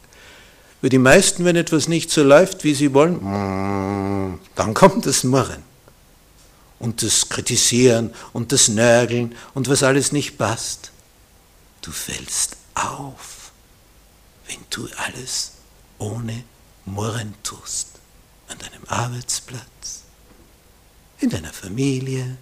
Für 0.80 0.88
die 0.88 0.98
meisten, 0.98 1.44
wenn 1.44 1.56
etwas 1.56 1.88
nicht 1.88 2.10
so 2.10 2.22
läuft, 2.22 2.64
wie 2.64 2.74
sie 2.74 2.92
wollen, 2.92 4.40
dann 4.54 4.74
kommt 4.74 5.06
das 5.06 5.24
Murren 5.24 5.62
und 6.80 7.02
das 7.02 7.28
Kritisieren 7.28 8.12
und 8.32 8.50
das 8.50 8.68
Nörgeln 8.68 9.36
und 9.54 9.68
was 9.68 9.84
alles 9.84 10.10
nicht 10.10 10.38
passt. 10.38 10.90
Du 11.82 11.92
fällst 11.92 12.56
auf, 12.74 13.52
wenn 14.48 14.58
du 14.70 14.88
alles 14.96 15.52
ohne 15.98 16.42
Murren 16.84 17.34
tust. 17.44 17.88
An 18.48 18.58
deinem 18.58 18.82
Arbeitsplatz, 18.88 20.01
in 21.22 21.30
deiner 21.30 21.52
Familie, 21.52 22.36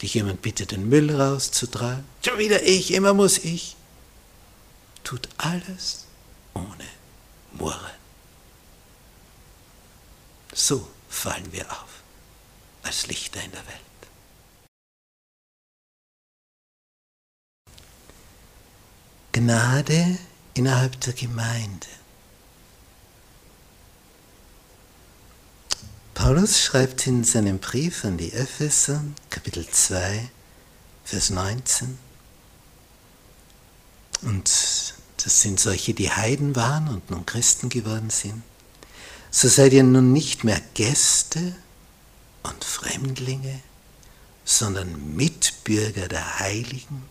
dich 0.00 0.14
jemand 0.14 0.42
bittet, 0.42 0.72
den 0.72 0.88
Müll 0.88 1.14
rauszutragen. 1.14 2.04
Schon 2.24 2.38
wieder 2.38 2.62
ich, 2.62 2.92
immer 2.92 3.14
muss 3.14 3.38
ich. 3.38 3.76
Tut 5.04 5.28
alles 5.38 6.06
ohne 6.54 6.88
Murren. 7.52 7.90
So 10.52 10.88
fallen 11.08 11.52
wir 11.52 11.70
auf 11.70 12.02
als 12.82 13.06
Lichter 13.06 13.42
in 13.42 13.52
der 13.52 13.66
Welt. 13.66 13.80
Gnade 19.32 20.18
innerhalb 20.54 21.00
der 21.00 21.12
Gemeinde. 21.12 21.86
Paulus 26.22 26.60
schreibt 26.60 27.06
in 27.06 27.24
seinem 27.24 27.60
Brief 27.60 28.04
an 28.04 28.18
die 28.18 28.30
Epheser, 28.30 29.02
Kapitel 29.30 29.66
2, 29.66 30.28
Vers 31.02 31.30
19, 31.30 31.98
und 34.20 34.44
das 35.16 35.40
sind 35.40 35.58
solche, 35.58 35.94
die 35.94 36.10
Heiden 36.10 36.54
waren 36.54 36.88
und 36.88 37.10
nun 37.10 37.24
Christen 37.24 37.70
geworden 37.70 38.10
sind, 38.10 38.42
so 39.30 39.48
seid 39.48 39.72
ihr 39.72 39.82
nun 39.82 40.12
nicht 40.12 40.44
mehr 40.44 40.60
Gäste 40.74 41.56
und 42.42 42.64
Fremdlinge, 42.64 43.62
sondern 44.44 45.16
Mitbürger 45.16 46.06
der 46.06 46.38
Heiligen 46.38 47.02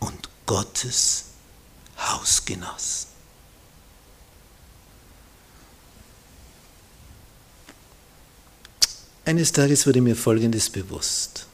und 0.00 0.30
Gottes 0.46 1.26
Hausgenossen. 1.98 3.13
Eines 9.26 9.52
Tages 9.52 9.86
wurde 9.86 10.02
mir 10.02 10.16
Folgendes 10.16 10.68
bewusst. 10.68 11.46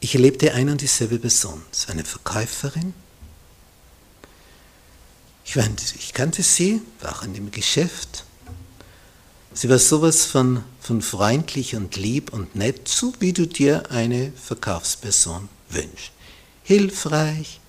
Ich 0.00 0.14
erlebte 0.14 0.54
ein 0.54 0.70
und 0.70 0.80
dieselbe 0.80 1.18
Person, 1.18 1.60
so 1.72 1.92
eine 1.92 2.04
Verkäuferin. 2.04 2.94
Ich, 5.44 5.56
war, 5.56 5.64
ich 5.98 6.14
kannte 6.14 6.42
sie, 6.42 6.80
war 7.00 7.16
auch 7.16 7.22
in 7.22 7.34
dem 7.34 7.50
Geschäft. 7.50 8.24
Sie 9.52 9.68
war 9.68 9.78
sowas 9.78 10.24
von, 10.24 10.62
von 10.80 11.02
freundlich 11.02 11.74
und 11.74 11.96
lieb 11.96 12.32
und 12.32 12.54
nett, 12.54 12.88
so 12.88 13.12
wie 13.18 13.32
du 13.32 13.46
dir 13.46 13.90
eine 13.90 14.32
Verkaufsperson 14.32 15.48
wünschst. 15.68 16.12
Hilfreich, 16.62 17.60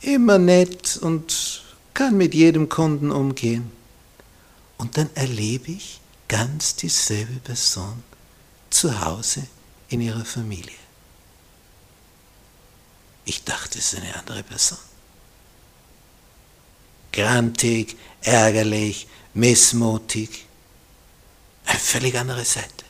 immer 0.00 0.38
nett 0.38 0.96
und 0.96 1.62
kann 1.92 2.16
mit 2.16 2.34
jedem 2.34 2.68
Kunden 2.68 3.10
umgehen. 3.10 3.70
Und 4.78 4.96
dann 4.96 5.10
erlebe 5.14 5.72
ich 5.72 6.00
ganz 6.28 6.76
dieselbe 6.76 7.40
Person 7.40 8.02
zu 8.70 9.00
Hause 9.00 9.46
in 9.88 10.00
ihrer 10.00 10.24
Familie. 10.24 10.72
Ich 13.24 13.44
dachte, 13.44 13.78
es 13.78 13.92
ist 13.92 14.00
eine 14.00 14.14
andere 14.16 14.42
Person. 14.42 14.78
Grantig, 17.12 17.96
ärgerlich, 18.22 19.06
missmutig. 19.32 20.46
Eine 21.66 21.78
völlig 21.78 22.18
andere 22.18 22.44
Seite. 22.44 22.84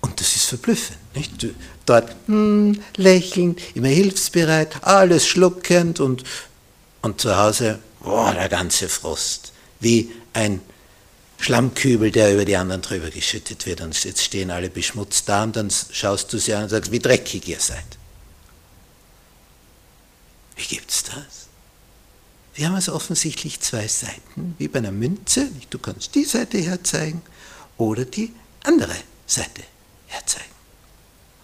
Und 0.00 0.18
das 0.20 0.36
ist 0.36 0.44
verblüffend. 0.44 0.98
Nicht? 1.14 1.46
Dort 1.84 2.14
hm, 2.26 2.82
lächelnd, 2.96 3.60
immer 3.74 3.88
hilfsbereit, 3.88 4.82
alles 4.84 5.26
schluckend 5.26 6.00
und, 6.00 6.24
und 7.02 7.20
zu 7.20 7.36
Hause, 7.36 7.80
boah, 8.00 8.32
der 8.32 8.48
ganze 8.48 8.88
Frust. 8.88 9.52
Wie 9.78 10.12
ein 10.32 10.60
Schlammkübel, 11.38 12.10
der 12.10 12.34
über 12.34 12.44
die 12.44 12.56
anderen 12.56 12.82
drüber 12.82 13.10
geschüttet 13.10 13.64
wird 13.64 13.80
und 13.80 14.04
jetzt 14.04 14.22
stehen 14.22 14.50
alle 14.50 14.68
beschmutzt 14.68 15.28
da 15.28 15.42
und 15.42 15.56
dann 15.56 15.70
schaust 15.70 16.32
du 16.32 16.38
sie 16.38 16.54
an 16.54 16.64
und 16.64 16.68
sagst, 16.68 16.92
wie 16.92 16.98
dreckig 16.98 17.48
ihr 17.48 17.60
seid. 17.60 17.84
Wie 20.56 20.66
gibt's 20.66 21.04
das? 21.04 21.48
Wir 22.54 22.66
haben 22.66 22.74
also 22.74 22.92
offensichtlich 22.92 23.60
zwei 23.60 23.88
Seiten, 23.88 24.54
wie 24.58 24.68
bei 24.68 24.80
einer 24.80 24.92
Münze. 24.92 25.48
Du 25.70 25.78
kannst 25.78 26.14
die 26.14 26.24
Seite 26.24 26.58
herzeigen 26.58 27.22
oder 27.78 28.04
die 28.04 28.34
andere 28.64 28.96
Seite 29.26 29.62
herzeigen. 30.08 30.44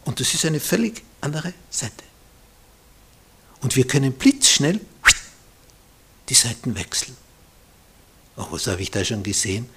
Und 0.04 0.20
das 0.20 0.34
ist 0.34 0.44
eine 0.44 0.60
völlig 0.60 1.02
andere 1.22 1.54
Seite. 1.70 2.04
Und 3.62 3.76
wir 3.76 3.86
können 3.86 4.12
blitzschnell 4.12 4.80
die 6.28 6.34
Seiten 6.34 6.76
wechseln. 6.76 7.16
Auch 8.36 8.52
was 8.52 8.66
habe 8.66 8.82
ich 8.82 8.90
da 8.90 9.04
schon 9.04 9.22
gesehen? 9.22 9.68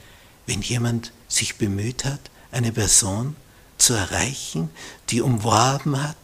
wenn 0.50 0.62
jemand 0.64 1.12
sich 1.28 1.58
bemüht 1.58 2.06
hat, 2.06 2.20
eine 2.52 2.72
Person 2.72 3.36
zu 3.78 3.94
erreichen, 3.94 4.72
die 5.10 5.22
umworben 5.22 6.02
hat, 6.02 6.18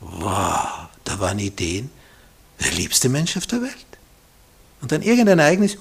wow, 0.00 0.86
da 1.02 1.18
waren 1.18 1.40
Ideen, 1.40 1.90
der 2.60 2.70
liebste 2.70 3.08
Mensch 3.08 3.36
auf 3.36 3.48
der 3.48 3.62
Welt. 3.62 3.86
Und 4.80 4.92
dann 4.92 5.02
irgendein 5.02 5.40
Ereignis, 5.40 5.76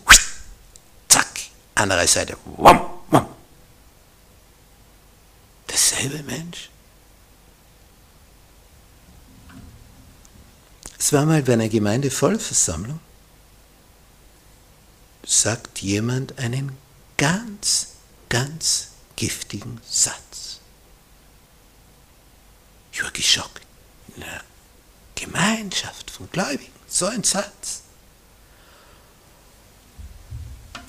zack, 1.07 1.39
andere 1.75 2.07
Seite, 2.07 2.35
wum, 2.45 2.81
wum. 3.11 3.25
Derselbe 5.69 6.23
Mensch. 6.23 6.71
Es 10.97 11.13
war 11.13 11.25
mal 11.25 11.43
bei 11.43 11.53
einer 11.53 11.69
Gemeindevollversammlung, 11.69 12.99
sagt 15.27 15.81
jemand 15.81 16.39
einen 16.39 16.71
ganz, 17.17 17.89
ganz 18.29 18.87
giftigen 19.17 19.81
Satz. 19.87 20.61
Ich 22.93 23.03
war 23.03 23.11
geschockt. 23.11 23.61
In 24.15 24.23
einer 24.23 24.41
Gemeinschaft 25.15 26.09
von 26.09 26.29
Gläubigen, 26.31 26.71
so 26.87 27.05
ein 27.05 27.23
Satz. 27.23 27.81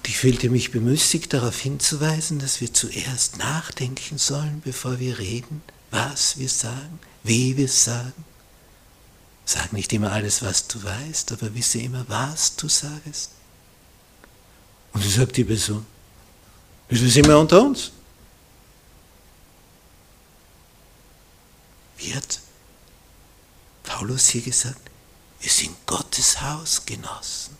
Ich 0.06 0.16
fühlte 0.16 0.48
mich 0.48 0.70
bemüßigt, 0.70 1.34
darauf 1.34 1.58
hinzuweisen, 1.58 2.38
dass 2.38 2.62
wir 2.62 2.72
zuerst 2.72 3.36
nachdenken 3.36 4.16
sollen, 4.16 4.62
bevor 4.64 4.98
wir 4.98 5.18
reden, 5.18 5.62
was 5.90 6.38
wir 6.38 6.48
sagen, 6.48 6.98
wie 7.24 7.58
wir 7.58 7.66
es 7.66 7.84
sagen. 7.84 8.24
Sag 9.44 9.72
nicht 9.72 9.92
immer 9.92 10.12
alles, 10.12 10.42
was 10.42 10.66
du 10.66 10.82
weißt, 10.82 11.32
aber 11.32 11.54
wisse 11.54 11.80
immer, 11.80 12.06
was 12.08 12.56
du 12.56 12.68
sagst. 12.68 13.32
Und 14.92 15.02
so 15.02 15.08
sagt 15.08 15.36
die 15.36 15.44
Person, 15.44 15.84
wir 16.88 17.10
sind 17.10 17.26
wir 17.26 17.38
unter 17.38 17.62
uns. 17.62 17.92
Wird 21.98 22.40
Paulus 23.82 24.28
hier 24.28 24.42
gesagt? 24.42 24.80
Wir 25.40 25.50
sind 25.50 25.74
Gottes 25.86 26.40
Hausgenossen. 26.40 27.56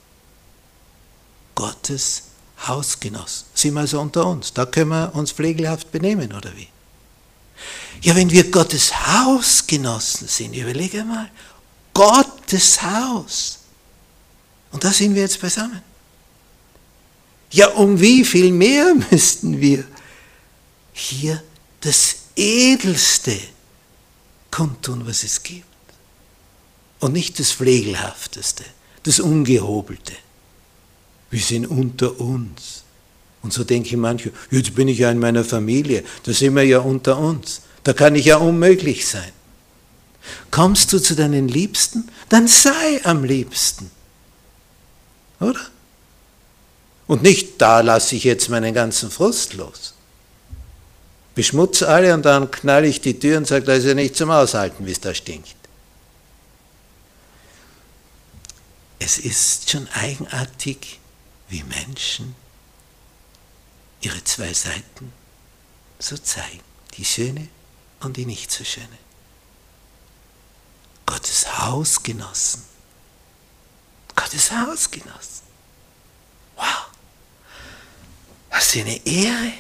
Gottes 1.55 2.23
Hausgenossen. 2.67 3.47
Sind 3.55 3.75
wir 3.75 3.81
also 3.81 4.01
unter 4.01 4.27
uns? 4.27 4.53
Da 4.53 4.67
können 4.67 4.91
wir 4.91 5.15
uns 5.15 5.33
pflegelhaft 5.33 5.91
benehmen, 5.91 6.33
oder 6.33 6.57
wie? 6.57 6.69
Ja, 8.01 8.15
wenn 8.15 8.31
wir 8.31 8.51
Gottes 8.51 8.93
Hausgenossen 8.95 10.29
sind, 10.29 10.55
überlege 10.55 11.05
mal, 11.05 11.31
Gottes 11.93 12.81
Haus. 12.83 13.59
Und 14.71 14.85
da 14.85 14.93
sind 14.93 15.15
wir 15.15 15.23
jetzt 15.23 15.41
beisammen. 15.41 15.83
Ja, 17.51 17.69
um 17.69 18.01
wie 18.01 18.25
viel 18.25 18.53
mehr 18.53 18.95
müssten 19.11 19.61
wir 19.61 19.85
hier 20.93 21.43
das 21.81 22.17
Edelste 22.37 23.39
kundtun, 24.51 25.07
was 25.07 25.23
es 25.23 25.43
gibt. 25.43 25.65
Und 27.01 27.13
nicht 27.13 27.39
das 27.39 27.53
Pflegelhafteste, 27.53 28.65
das 29.05 29.21
Ungehobelte. 29.21 30.15
Wir 31.31 31.41
sind 31.41 31.67
unter 31.67 32.21
uns. 32.21 32.83
Und 33.43 33.53
so 33.53 33.63
denken 33.63 34.01
manche, 34.01 34.33
jetzt 34.51 34.75
bin 34.75 34.89
ich 34.89 34.99
ja 34.99 35.11
in 35.11 35.19
meiner 35.19 35.45
Familie, 35.45 36.03
da 36.25 36.33
sind 36.33 36.57
wir 36.57 36.65
ja 36.65 36.81
unter 36.81 37.19
uns. 37.19 37.63
Da 37.85 37.93
kann 37.93 38.17
ich 38.17 38.27
ja 38.27 38.39
unmöglich 38.39 39.07
sein. 39.07 39.33
Kommst 40.51 40.93
du 40.93 40.99
zu 40.99 41.15
deinen 41.15 41.49
Liebsten, 41.49 42.09
dann 42.29 42.49
sei 42.49 43.01
am 43.05 43.25
liebsten. 43.25 43.91
Oder? 45.41 45.61
Und 47.09 47.23
nicht, 47.23 47.61
da 47.61 47.81
lasse 47.81 48.15
ich 48.15 48.25
jetzt 48.25 48.51
meinen 48.51 48.75
ganzen 48.75 49.11
Frust 49.11 49.55
los. 49.55 49.95
Beschmutze 51.35 51.89
alle 51.89 52.13
und 52.15 52.23
dann 52.23 52.51
knall 52.51 52.85
ich 52.85 53.01
die 53.01 53.19
Tür 53.19 53.39
und 53.39 53.47
sage, 53.47 53.65
da 53.65 53.73
ist 53.73 53.85
ja 53.85 53.95
nicht 53.95 54.15
zum 54.15 54.31
Aushalten, 54.31 54.85
wie 54.87 54.93
es 54.93 55.01
da 55.01 55.15
stinkt. 55.15 55.57
Es 58.99 59.19
ist 59.19 59.71
schon 59.71 59.89
eigenartig, 59.95 61.01
wie 61.49 61.63
Menschen 61.63 62.35
ihre 64.03 64.23
zwei 64.25 64.53
Seiten 64.53 65.13
so 65.99 66.19
zeigen, 66.19 66.61
die 66.97 67.05
schöne 67.05 67.49
und 68.01 68.17
die 68.17 68.27
nicht 68.27 68.51
so 68.51 68.65
schöne. 68.65 68.99
Gottes 71.07 71.59
Hausgenossen. 71.59 72.63
Gottes 74.15 74.51
Hausgenossen. 74.53 75.47
Wow. 76.57 76.88
Was 78.59 78.73
für 78.73 78.81
eine 78.81 79.07
Ehre. 79.07 79.53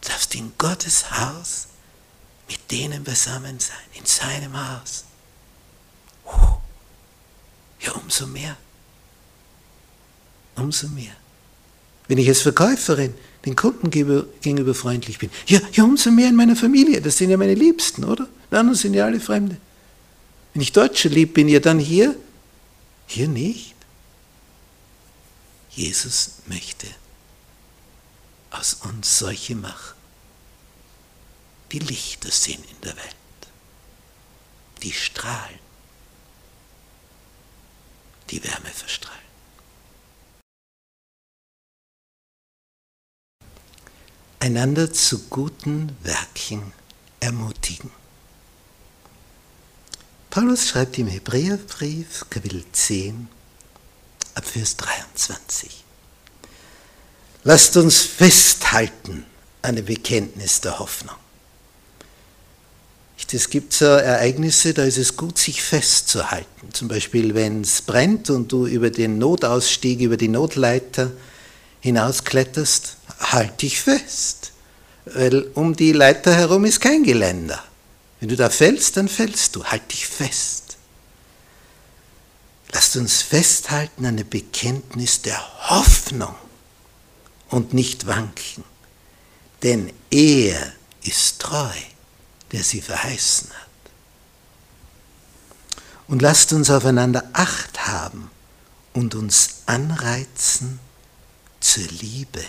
Du 0.00 0.08
darfst 0.08 0.34
in 0.34 0.50
Gottes 0.56 1.10
Haus 1.10 1.66
mit 2.48 2.70
denen 2.70 3.04
beisammen 3.04 3.60
sein, 3.60 3.76
in 3.92 4.06
seinem 4.06 4.56
Haus. 4.56 5.04
Ja, 7.78 7.92
umso 7.92 8.26
mehr. 8.26 8.56
Umso 10.54 10.88
mehr. 10.88 11.12
Wenn 12.08 12.16
ich 12.16 12.26
als 12.26 12.40
Verkäuferin 12.40 13.12
den 13.44 13.54
Kunden 13.54 13.90
gegenüber 13.90 14.74
freundlich 14.74 15.18
bin, 15.18 15.28
ja, 15.46 15.60
ja, 15.72 15.84
umso 15.84 16.10
mehr 16.10 16.30
in 16.30 16.36
meiner 16.36 16.56
Familie. 16.56 17.02
Das 17.02 17.18
sind 17.18 17.28
ja 17.28 17.36
meine 17.36 17.54
Liebsten, 17.54 18.02
oder? 18.02 18.26
Die 18.50 18.56
anderen 18.56 18.78
sind 18.78 18.94
ja 18.94 19.04
alle 19.04 19.20
Fremde. 19.20 19.58
Wenn 20.54 20.62
ich 20.62 20.72
Deutscher 20.72 21.10
lieb 21.10 21.34
bin, 21.34 21.48
ja 21.48 21.60
dann 21.60 21.78
hier, 21.78 22.16
hier 23.08 23.28
nicht. 23.28 23.74
Jesus 25.68 26.36
möchte 26.46 26.86
aus 28.50 28.74
uns 28.74 29.18
solche 29.18 29.54
machen, 29.54 29.96
die 31.72 31.78
Lichter 31.78 32.30
sind 32.30 32.64
in 32.70 32.80
der 32.82 32.96
Welt, 32.96 33.16
die 34.82 34.92
strahlen, 34.92 35.58
die 38.30 38.42
Wärme 38.42 38.70
verstrahlen. 38.70 39.16
Einander 44.38 44.92
zu 44.92 45.24
guten 45.28 45.96
Werken 46.04 46.72
ermutigen. 47.20 47.90
Paulus 50.30 50.68
schreibt 50.68 50.98
im 50.98 51.08
Hebräerbrief, 51.08 52.26
Kapitel 52.28 52.64
10, 52.70 53.28
ab 54.34 54.44
Vers 54.44 54.76
23. 54.76 55.85
Lasst 57.46 57.76
uns 57.76 58.00
festhalten 58.00 59.24
an 59.62 59.76
dem 59.76 59.84
Bekenntnis 59.84 60.60
der 60.62 60.80
Hoffnung. 60.80 61.14
Es 63.32 63.50
gibt 63.50 63.72
so 63.72 63.84
Ereignisse, 63.84 64.74
da 64.74 64.82
ist 64.82 64.98
es 64.98 65.16
gut, 65.16 65.38
sich 65.38 65.62
festzuhalten. 65.62 66.72
Zum 66.72 66.88
Beispiel, 66.88 67.36
wenn 67.36 67.60
es 67.60 67.82
brennt 67.82 68.30
und 68.30 68.50
du 68.50 68.66
über 68.66 68.90
den 68.90 69.18
Notausstieg, 69.18 70.00
über 70.00 70.16
die 70.16 70.26
Notleiter 70.26 71.12
hinauskletterst, 71.78 72.96
halt 73.20 73.62
dich 73.62 73.80
fest. 73.80 74.50
Weil 75.04 75.48
um 75.54 75.76
die 75.76 75.92
Leiter 75.92 76.34
herum 76.34 76.64
ist 76.64 76.80
kein 76.80 77.04
Geländer. 77.04 77.62
Wenn 78.18 78.28
du 78.28 78.34
da 78.34 78.50
fällst, 78.50 78.96
dann 78.96 79.06
fällst 79.06 79.54
du. 79.54 79.64
Halt 79.64 79.92
dich 79.92 80.08
fest. 80.08 80.78
Lasst 82.72 82.96
uns 82.96 83.22
festhalten 83.22 84.04
an 84.04 84.16
dem 84.16 84.28
Bekenntnis 84.28 85.22
der 85.22 85.70
Hoffnung 85.70 86.34
und 87.50 87.74
nicht 87.74 88.06
wanken. 88.06 88.64
Denn 89.62 89.92
er 90.10 90.72
ist 91.02 91.40
treu, 91.40 91.74
der 92.52 92.62
sie 92.62 92.80
verheißen 92.80 93.50
hat. 93.50 93.66
Und 96.08 96.22
lasst 96.22 96.52
uns 96.52 96.70
aufeinander 96.70 97.24
Acht 97.32 97.86
haben 97.86 98.30
und 98.92 99.14
uns 99.14 99.62
anreizen 99.66 100.78
zur 101.60 101.86
Liebe 101.88 102.44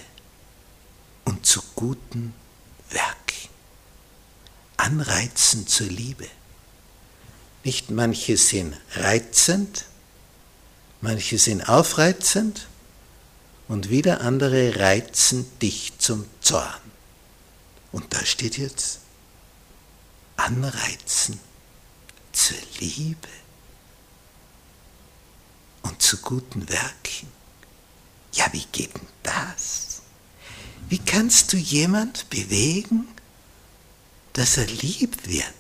und 1.26 1.46
zu 1.46 1.62
guten 1.76 2.34
Werken 2.90 3.18
anreizen 4.78 5.68
zur 5.68 5.88
Liebe. 5.88 6.28
Nicht 7.64 7.92
manche 7.92 8.38
sind 8.38 8.78
reizend, 8.96 9.86
manche 11.02 11.38
sind 11.38 11.68
aufreizend 11.68 12.68
und 13.68 13.90
wieder 13.90 14.22
andere 14.22 14.80
reizen 14.80 15.46
dich 15.60 15.94
zum 15.98 16.26
Zorn. 16.42 16.82
Und 17.92 18.14
da 18.14 18.26
steht 18.26 18.58
jetzt 18.58 19.00
anreizen 20.36 21.40
zur 22.32 22.58
Liebe 22.80 23.28
und 25.84 26.02
zu 26.02 26.18
guten 26.18 26.70
Werken. 26.70 27.28
Ja, 28.34 28.48
wie 28.52 28.66
geht 28.72 28.94
denn 28.94 29.08
das? 29.24 30.02
Wie 30.90 31.00
kannst 31.00 31.52
du 31.52 31.58
jemand 31.58 32.30
bewegen, 32.30 33.08
dass 34.38 34.58
er 34.58 34.68
lieb 34.68 35.26
wird. 35.26 35.54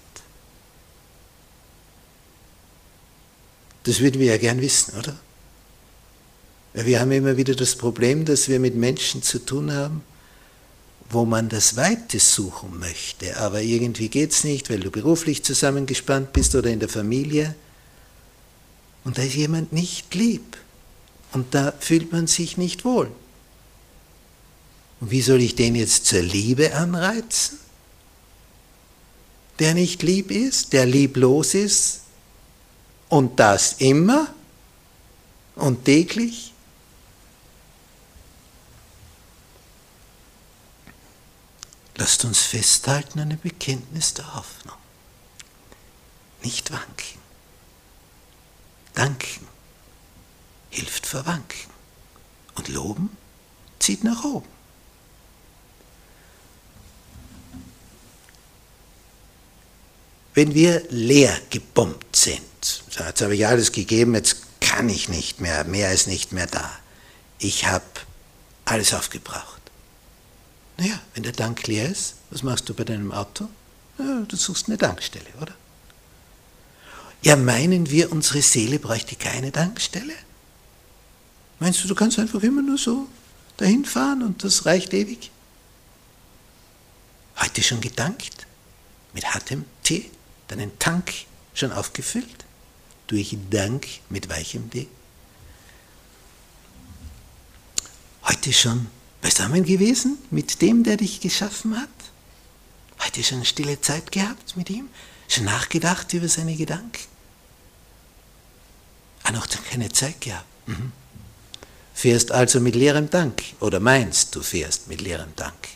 Das 3.84 4.00
würden 4.00 4.20
wir 4.22 4.28
ja 4.28 4.38
gern 4.38 4.62
wissen, 4.62 4.96
oder? 4.98 5.18
Wir 6.86 7.00
haben 7.00 7.12
immer 7.12 7.38
wieder 7.38 7.56
das 7.56 7.76
Problem, 7.76 8.26
dass 8.26 8.50
wir 8.50 8.60
mit 8.60 8.76
Menschen 8.76 9.24
zu 9.24 9.40
tun 9.40 9.72
haben, 9.74 10.04
wo 11.10 11.26
man 11.26 11.50
das 11.50 11.76
Weite 11.76 12.20
suchen 12.20 12.78
möchte, 12.80 13.38
aber 13.38 13.62
irgendwie 13.62 14.10
geht 14.10 14.32
es 14.32 14.44
nicht, 14.44 14.70
weil 14.70 14.82
du 14.82 14.92
beruflich 14.92 15.44
zusammengespannt 15.44 16.34
bist 16.34 16.54
oder 16.54 16.70
in 16.70 16.80
der 16.80 16.90
Familie. 16.90 17.56
Und 19.04 19.18
da 19.18 19.24
ist 19.24 19.36
jemand 19.36 19.74
nicht 19.74 20.14
lieb. 20.14 20.58
Und 21.34 21.56
da 21.56 21.74
fühlt 21.80 22.12
man 22.12 22.28
sich 22.28 22.58
nicht 22.58 22.86
wohl. 22.86 23.10
Und 25.00 25.12
wie 25.12 25.22
soll 25.22 25.42
ich 25.42 25.56
den 25.56 25.76
jetzt 25.76 26.06
zur 26.06 26.22
Liebe 26.22 26.74
anreizen? 26.76 27.60
der 29.60 29.74
nicht 29.74 30.04
lieb 30.04 30.32
ist, 30.32 30.74
der 30.74 30.86
lieblos 30.86 31.54
ist 31.54 32.02
und 33.10 33.40
das 33.40 33.74
immer 33.80 34.28
und 35.56 35.86
täglich? 35.86 36.54
Lasst 41.98 42.26
uns 42.26 42.44
festhalten 42.44 43.20
an 43.20 43.32
dem 43.32 43.40
Bekenntnis 43.40 44.14
der 44.14 44.36
Hoffnung. 44.36 44.78
Nicht 46.44 46.72
wanken. 46.72 47.20
Danken 48.94 49.48
hilft 50.70 51.08
verwanken. 51.08 51.72
Und 52.56 52.68
loben 52.70 53.16
zieht 53.80 54.04
nach 54.04 54.24
oben. 54.24 54.48
Wenn 60.36 60.54
wir 60.54 60.86
leer 60.90 61.36
gebombt 61.50 62.16
sind, 62.16 62.44
jetzt 62.96 63.22
habe 63.22 63.36
ich 63.36 63.48
alles 63.48 63.72
gegeben, 63.72 64.14
jetzt 64.14 64.38
kann 64.60 64.88
ich 64.88 65.10
nicht 65.10 65.42
mehr, 65.42 65.64
mehr 65.64 65.92
ist 65.92 66.06
nicht 66.06 66.32
mehr 66.32 66.46
da. 66.46 66.78
Ich 67.40 67.66
habe 67.66 67.86
alles 68.66 68.94
aufgebraucht. 68.94 69.57
Naja, 70.78 71.00
wenn 71.14 71.24
der 71.24 71.34
Tank 71.34 71.66
leer 71.68 71.90
ist, 71.90 72.16
was 72.30 72.44
machst 72.44 72.70
du 72.70 72.74
bei 72.74 72.84
deinem 72.84 73.12
Auto? 73.12 73.50
Ja, 73.98 74.22
du 74.22 74.36
suchst 74.36 74.68
eine 74.68 74.78
Tankstelle, 74.78 75.26
oder? 75.42 75.54
Ja, 77.24 77.36
meinen 77.36 77.90
wir, 77.90 78.12
unsere 78.12 78.44
Seele 78.44 78.78
bräuchte 78.78 79.16
keine 79.16 79.52
Tankstelle? 79.52 80.14
Meinst 81.60 81.84
du, 81.84 81.88
du 81.88 81.96
kannst 81.96 82.20
einfach 82.20 82.44
immer 82.44 82.62
nur 82.62 82.78
so 82.78 83.08
dahin 83.58 83.86
fahren 83.86 84.22
und 84.22 84.44
das 84.44 84.68
reicht 84.68 84.94
ewig? 84.94 85.32
Heute 87.40 87.64
schon 87.64 87.82
gedankt? 87.82 88.46
Mit 89.14 89.34
hartem 89.34 89.66
Tee? 89.82 90.12
Deinen 90.48 90.78
Tank 90.78 91.12
schon 91.56 91.72
aufgefüllt? 91.72 92.46
Durch 93.08 93.36
Dank 93.50 93.88
mit 94.10 94.30
weichem 94.30 94.70
Tee? 94.70 94.88
Heute 98.24 98.54
schon 98.54 98.88
beisammen 99.22 99.64
gewesen 99.64 100.18
mit 100.32 100.62
dem, 100.62 100.84
der 100.84 100.98
dich 100.98 101.22
geschaffen 101.22 101.80
hat? 101.80 101.90
Heute 103.04 103.24
schon 103.24 103.46
stille 103.46 103.80
Zeit 103.82 104.12
gehabt 104.12 104.58
mit 104.58 104.70
ihm? 104.70 104.90
Schon 105.28 105.46
nachgedacht 105.46 106.14
über 106.14 106.28
seine 106.28 106.56
Gedanken? 106.56 107.04
Ah, 109.24 109.32
noch 109.32 109.48
keine 109.70 109.90
Zeit 109.92 110.22
gehabt. 110.22 110.46
Mhm. 110.68 110.92
Fährst 111.94 112.32
also 112.32 112.60
mit 112.60 112.76
leerem 112.76 113.10
Dank 113.10 113.42
oder 113.60 113.80
meinst, 113.80 114.36
du 114.36 114.42
fährst 114.42 114.88
mit 114.88 115.02
leerem 115.02 115.36
Dank. 115.36 115.68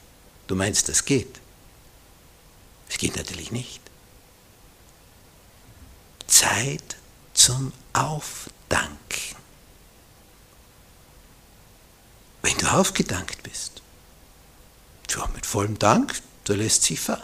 Du 0.48 0.56
meinst, 0.56 0.88
das 0.88 1.04
geht. 1.06 1.40
Es 2.90 2.98
geht 2.98 3.16
natürlich 3.16 3.52
nicht. 3.52 3.82
Zeit 6.28 6.98
zum 7.34 7.74
Aufdanken. 7.94 9.31
Wenn 12.42 12.58
du 12.58 12.68
aufgedankt 12.72 13.44
bist, 13.44 13.82
ja, 15.10 15.28
mit 15.36 15.46
vollem 15.46 15.78
Dank, 15.78 16.22
da 16.46 16.54
lässt 16.54 16.84
sich 16.84 17.00
fahren. 17.00 17.22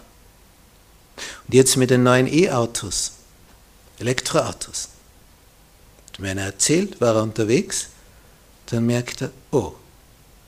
Und 1.48 1.54
jetzt 1.54 1.78
mit 1.78 1.90
den 1.90 2.04
neuen 2.04 2.28
E-Autos, 2.28 3.14
Elektroautos. 4.00 4.90
Mir 6.20 6.32
einer 6.32 6.44
erzählt, 6.44 7.00
war 7.00 7.16
er 7.16 7.24
unterwegs, 7.24 7.90
dann 8.68 8.86
merkt 8.86 9.22
er, 9.22 9.32
oh, 9.52 9.76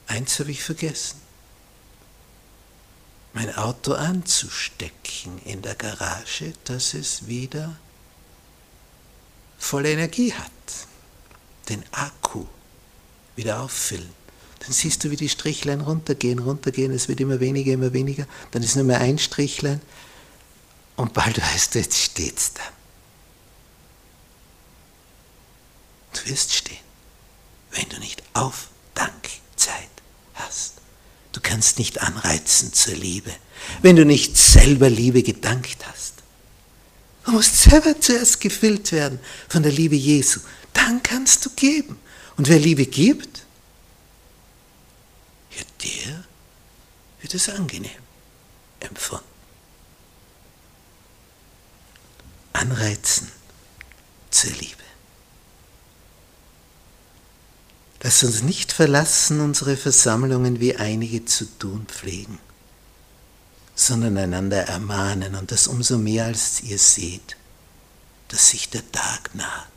eins 0.08 0.39
habe 0.39 0.51
ich 0.51 0.63
vergessen. 0.63 1.21
Mein 3.34 3.55
Auto 3.55 3.93
anzustecken 3.93 5.39
in 5.45 5.62
der 5.62 5.75
Garage, 5.75 6.53
dass 6.63 6.95
es 6.95 7.27
wieder 7.27 7.77
volle 9.60 9.91
Energie 9.91 10.34
hat. 10.34 10.51
Den 11.69 11.84
Akku 11.91 12.45
wieder 13.36 13.62
auffüllen. 13.62 14.18
Dann 14.59 14.71
siehst 14.71 15.03
du, 15.03 15.11
wie 15.11 15.15
die 15.15 15.29
Strichlein 15.29 15.81
runtergehen, 15.81 16.39
runtergehen, 16.39 16.91
es 16.91 17.07
wird 17.07 17.21
immer 17.21 17.39
weniger, 17.39 17.73
immer 17.73 17.93
weniger. 17.93 18.27
Dann 18.51 18.61
ist 18.61 18.75
nur 18.75 18.85
mehr 18.85 18.99
ein 18.99 19.17
Strichlein 19.17 19.81
und 20.95 21.13
bald 21.13 21.41
weißt 21.41 21.75
du, 21.75 21.79
jetzt 21.79 21.97
steht's 21.97 22.53
da. 22.53 22.61
Du 26.13 26.29
wirst 26.29 26.53
stehen, 26.53 26.77
wenn 27.71 27.87
du 27.87 27.99
nicht 27.99 28.21
Aufdankzeit 28.33 29.89
hast. 30.33 30.73
Du 31.31 31.39
kannst 31.41 31.79
nicht 31.79 32.01
anreizen 32.01 32.73
zur 32.73 32.95
Liebe, 32.95 33.31
wenn 33.81 33.95
du 33.95 34.03
nicht 34.03 34.35
selber 34.35 34.89
Liebe 34.89 35.23
gedankt 35.23 35.87
hast. 35.87 36.15
Du 37.25 37.31
musst 37.31 37.57
selber 37.57 38.01
zuerst 38.01 38.41
gefüllt 38.41 38.91
werden 38.91 39.19
von 39.47 39.63
der 39.63 39.71
Liebe 39.71 39.95
Jesu. 39.95 40.39
Dann 40.73 41.03
kannst 41.03 41.45
du 41.45 41.51
geben. 41.51 41.99
Und 42.37 42.49
wer 42.49 42.59
Liebe 42.59 42.85
gibt, 42.85 43.45
ja, 45.51 45.63
der 45.83 46.23
wird 47.21 47.33
es 47.33 47.49
angenehm 47.49 47.91
empfunden. 48.79 49.25
Anreizen 52.53 53.31
zur 54.31 54.51
Liebe. 54.51 54.83
Lass 58.01 58.23
uns 58.23 58.41
nicht 58.43 58.71
verlassen 58.71 59.41
unsere 59.41 59.75
Versammlungen, 59.75 60.59
wie 60.59 60.75
einige 60.75 61.25
zu 61.25 61.45
tun 61.57 61.85
pflegen, 61.88 62.39
sondern 63.75 64.17
einander 64.17 64.63
ermahnen 64.67 65.35
und 65.35 65.51
das 65.51 65.67
umso 65.67 65.97
mehr, 65.97 66.25
als 66.25 66.62
ihr 66.62 66.79
seht, 66.79 67.35
dass 68.29 68.49
sich 68.49 68.69
der 68.69 68.89
Tag 68.91 69.35
naht. 69.35 69.67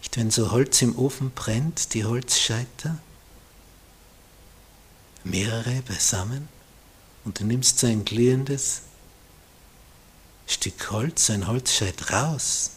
Nicht, 0.00 0.16
wenn 0.16 0.30
so 0.30 0.50
Holz 0.50 0.82
im 0.82 0.98
Ofen 0.98 1.30
brennt, 1.30 1.94
die 1.94 2.04
Holzscheiter, 2.04 2.98
mehrere 5.24 5.82
beisammen, 5.82 6.48
und 7.24 7.40
du 7.40 7.44
nimmst 7.44 7.78
so 7.78 7.86
ein 7.86 8.04
glühendes 8.04 8.82
Stück 10.46 10.90
Holz, 10.90 11.30
ein 11.30 11.46
Holzscheit 11.46 12.10
raus, 12.12 12.72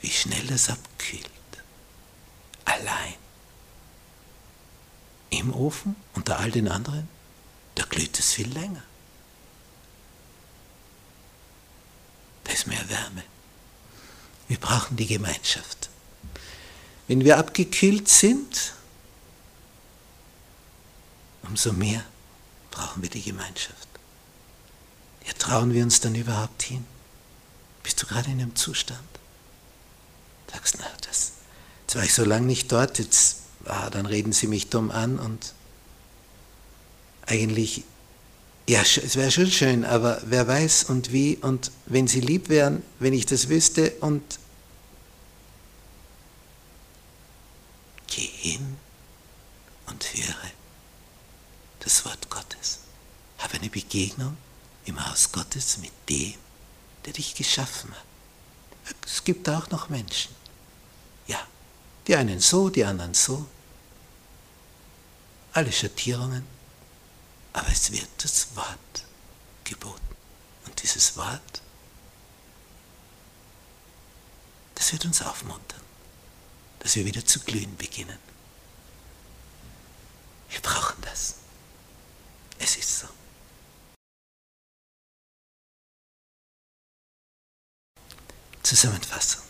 wie 0.00 0.10
schnell 0.10 0.46
das 0.46 0.70
abkühlt. 0.70 1.30
Allein. 2.64 3.14
Im 5.30 5.52
Ofen, 5.52 5.96
unter 6.14 6.38
all 6.38 6.50
den 6.50 6.68
anderen, 6.68 7.08
da 7.74 7.84
glüht 7.84 8.18
es 8.18 8.32
viel 8.32 8.48
länger. 8.48 8.82
Da 12.44 12.52
ist 12.52 12.66
mehr 12.66 12.88
Wärme. 12.88 13.22
Wir 14.48 14.58
brauchen 14.58 14.96
die 14.96 15.06
Gemeinschaft. 15.06 15.90
Wenn 17.08 17.24
wir 17.24 17.38
abgekühlt 17.38 18.08
sind, 18.08 18.74
umso 21.46 21.72
mehr 21.72 22.04
brauchen 22.70 23.02
wir 23.02 23.10
die 23.10 23.22
Gemeinschaft. 23.22 23.88
Ja, 25.26 25.32
trauen 25.38 25.72
wir 25.72 25.82
uns 25.82 26.00
dann 26.00 26.14
überhaupt 26.14 26.62
hin? 26.62 26.84
Bist 27.82 28.02
du 28.02 28.06
gerade 28.06 28.30
in 28.30 28.40
einem 28.40 28.56
Zustand? 28.56 29.00
Sagst, 30.52 30.76
na, 30.78 30.86
das, 31.06 31.32
jetzt 31.82 31.96
war 31.96 32.04
ich 32.04 32.14
so 32.14 32.24
lange 32.24 32.46
nicht 32.46 32.70
dort, 32.70 32.98
jetzt, 32.98 33.38
ah, 33.64 33.90
dann 33.90 34.06
reden 34.06 34.32
sie 34.32 34.46
mich 34.46 34.70
dumm 34.70 34.90
an 34.90 35.18
und 35.18 35.54
eigentlich, 37.26 37.84
ja, 38.68 38.80
es 38.82 39.16
wäre 39.16 39.30
schon 39.30 39.50
schön, 39.50 39.84
aber 39.84 40.20
wer 40.26 40.46
weiß 40.46 40.84
und 40.84 41.12
wie 41.12 41.36
und 41.36 41.70
wenn 41.86 42.06
sie 42.06 42.20
lieb 42.20 42.48
wären, 42.48 42.82
wenn 42.98 43.12
ich 43.12 43.26
das 43.26 43.48
wüsste 43.48 43.90
und 44.00 44.22
geh 48.06 48.26
hin 48.26 48.76
und 49.86 50.04
höre 50.14 50.50
das 51.80 52.04
Wort 52.04 52.30
Gottes. 52.30 52.80
Habe 53.38 53.54
eine 53.54 53.68
Begegnung 54.14 54.36
im 54.84 55.04
Haus 55.04 55.32
Gottes 55.32 55.78
mit 55.78 55.92
dem, 56.08 56.34
der 57.04 57.12
dich 57.12 57.34
geschaffen 57.34 57.90
hat. 57.92 58.94
Es 59.06 59.24
gibt 59.24 59.48
auch 59.48 59.70
noch 59.70 59.88
Menschen. 59.88 60.34
Ja, 61.26 61.40
die 62.06 62.16
einen 62.16 62.40
so, 62.40 62.68
die 62.68 62.84
anderen 62.84 63.14
so. 63.14 63.46
Alle 65.52 65.72
Schattierungen. 65.72 66.46
Aber 67.52 67.68
es 67.68 67.90
wird 67.92 68.08
das 68.18 68.54
Wort 68.56 69.04
geboten. 69.64 70.00
Und 70.66 70.82
dieses 70.82 71.16
Wort, 71.16 71.62
das 74.74 74.92
wird 74.92 75.04
uns 75.04 75.22
aufmuntern, 75.22 75.80
dass 76.80 76.96
wir 76.96 77.04
wieder 77.04 77.24
zu 77.24 77.40
glühen 77.40 77.76
beginnen. 77.76 78.18
Wir 80.50 80.60
brauchen 80.60 81.00
das. 81.02 81.36
Es 82.58 82.76
ist 82.76 83.00
so. 83.00 83.08
Zusammenfassung. 88.64 89.42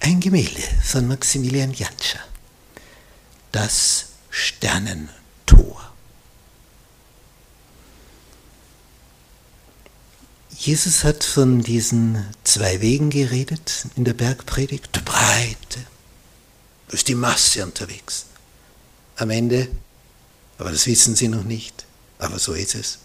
Ein 0.00 0.20
Gemälde 0.20 0.62
von 0.82 1.06
Maximilian 1.06 1.72
Janscher. 1.72 2.20
Das 3.52 4.06
Sternentor. 4.30 5.92
Jesus 10.50 11.04
hat 11.04 11.22
von 11.24 11.62
diesen 11.62 12.26
zwei 12.44 12.80
Wegen 12.80 13.10
geredet 13.10 13.86
in 13.96 14.04
der 14.04 14.14
Bergpredigt. 14.14 14.94
Der 14.94 15.00
breite, 15.00 15.86
ist 16.88 17.08
die 17.08 17.14
Masse 17.14 17.64
unterwegs. 17.64 18.26
Am 19.16 19.30
Ende, 19.30 19.68
aber 20.58 20.70
das 20.70 20.86
wissen 20.86 21.14
Sie 21.14 21.28
noch 21.28 21.44
nicht, 21.44 21.85
aber 22.18 22.38
so 22.38 22.54
ist 22.54 22.74
es. 22.74 22.98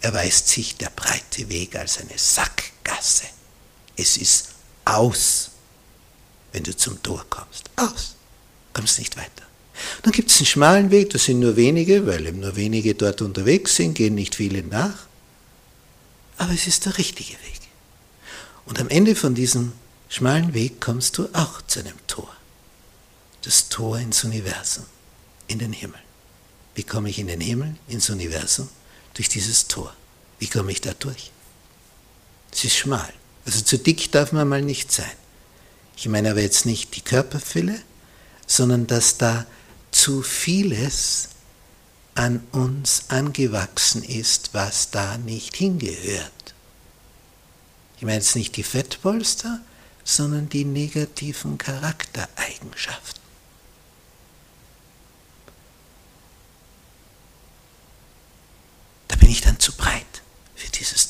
Erweist 0.00 0.48
sich 0.48 0.76
der 0.76 0.90
breite 0.90 1.48
Weg 1.48 1.76
als 1.76 1.98
eine 1.98 2.16
Sackgasse. 2.16 3.26
Es 3.96 4.16
ist 4.16 4.48
aus, 4.84 5.50
wenn 6.52 6.64
du 6.64 6.76
zum 6.76 7.02
Tor 7.02 7.24
kommst. 7.30 7.70
Aus. 7.76 8.16
Kommst 8.72 8.98
nicht 8.98 9.16
weiter. 9.16 9.46
Dann 10.02 10.12
gibt 10.12 10.30
es 10.30 10.38
einen 10.38 10.46
schmalen 10.46 10.90
Weg, 10.90 11.10
das 11.10 11.24
sind 11.24 11.40
nur 11.40 11.56
wenige, 11.56 12.06
weil 12.06 12.26
eben 12.26 12.40
nur 12.40 12.56
wenige 12.56 12.94
dort 12.94 13.22
unterwegs 13.22 13.76
sind, 13.76 13.94
gehen 13.94 14.14
nicht 14.14 14.34
viele 14.34 14.62
nach. 14.62 15.06
Aber 16.38 16.52
es 16.52 16.66
ist 16.66 16.86
der 16.86 16.98
richtige 16.98 17.32
Weg. 17.32 17.60
Und 18.66 18.80
am 18.80 18.88
Ende 18.88 19.14
von 19.14 19.34
diesem 19.34 19.72
schmalen 20.08 20.54
Weg 20.54 20.80
kommst 20.80 21.18
du 21.18 21.28
auch 21.32 21.62
zu 21.62 21.80
einem 21.80 21.96
Tor. 22.06 22.30
Das 23.42 23.68
Tor 23.68 23.98
ins 23.98 24.24
Universum, 24.24 24.84
in 25.48 25.58
den 25.58 25.72
Himmel. 25.72 25.98
Wie 26.74 26.84
komme 26.84 27.10
ich 27.10 27.18
in 27.18 27.26
den 27.26 27.40
Himmel, 27.40 27.76
ins 27.88 28.10
Universum? 28.10 28.68
Durch 29.14 29.28
dieses 29.28 29.68
Tor. 29.68 29.94
Wie 30.38 30.48
komme 30.48 30.72
ich 30.72 30.80
da 30.80 30.92
durch? 30.94 31.30
Es 32.50 32.64
ist 32.64 32.76
schmal. 32.76 33.12
Also 33.44 33.60
zu 33.60 33.78
dick 33.78 34.10
darf 34.12 34.32
man 34.32 34.48
mal 34.48 34.62
nicht 34.62 34.92
sein. 34.92 35.10
Ich 35.96 36.08
meine 36.08 36.30
aber 36.30 36.40
jetzt 36.40 36.66
nicht 36.66 36.96
die 36.96 37.00
Körperfülle, 37.00 37.80
sondern 38.46 38.86
dass 38.86 39.18
da 39.18 39.46
zu 39.90 40.22
vieles 40.22 41.28
an 42.14 42.46
uns 42.52 43.04
angewachsen 43.08 44.02
ist, 44.02 44.50
was 44.52 44.90
da 44.90 45.16
nicht 45.18 45.56
hingehört. 45.56 46.54
Ich 47.96 48.02
meine 48.02 48.16
jetzt 48.16 48.36
nicht 48.36 48.56
die 48.56 48.62
Fettpolster, 48.62 49.60
sondern 50.04 50.48
die 50.48 50.64
negativen 50.64 51.58
Charaktereigenschaften. 51.58 53.22
Da 59.08 59.16
bin 59.16 59.30
ich 59.30 59.40
dann 59.40 59.60
zu 59.60 59.72
breit 59.72 60.02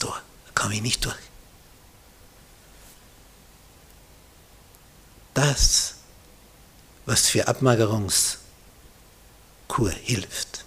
Tor. 0.03 0.21
Da 0.47 0.61
komme 0.61 0.75
ich 0.75 0.83
nicht 0.83 1.05
durch. 1.05 1.15
Das, 5.33 5.95
was 7.07 7.29
für 7.29 7.47
Abmagerungskur 7.47 8.41
hilft, 10.03 10.65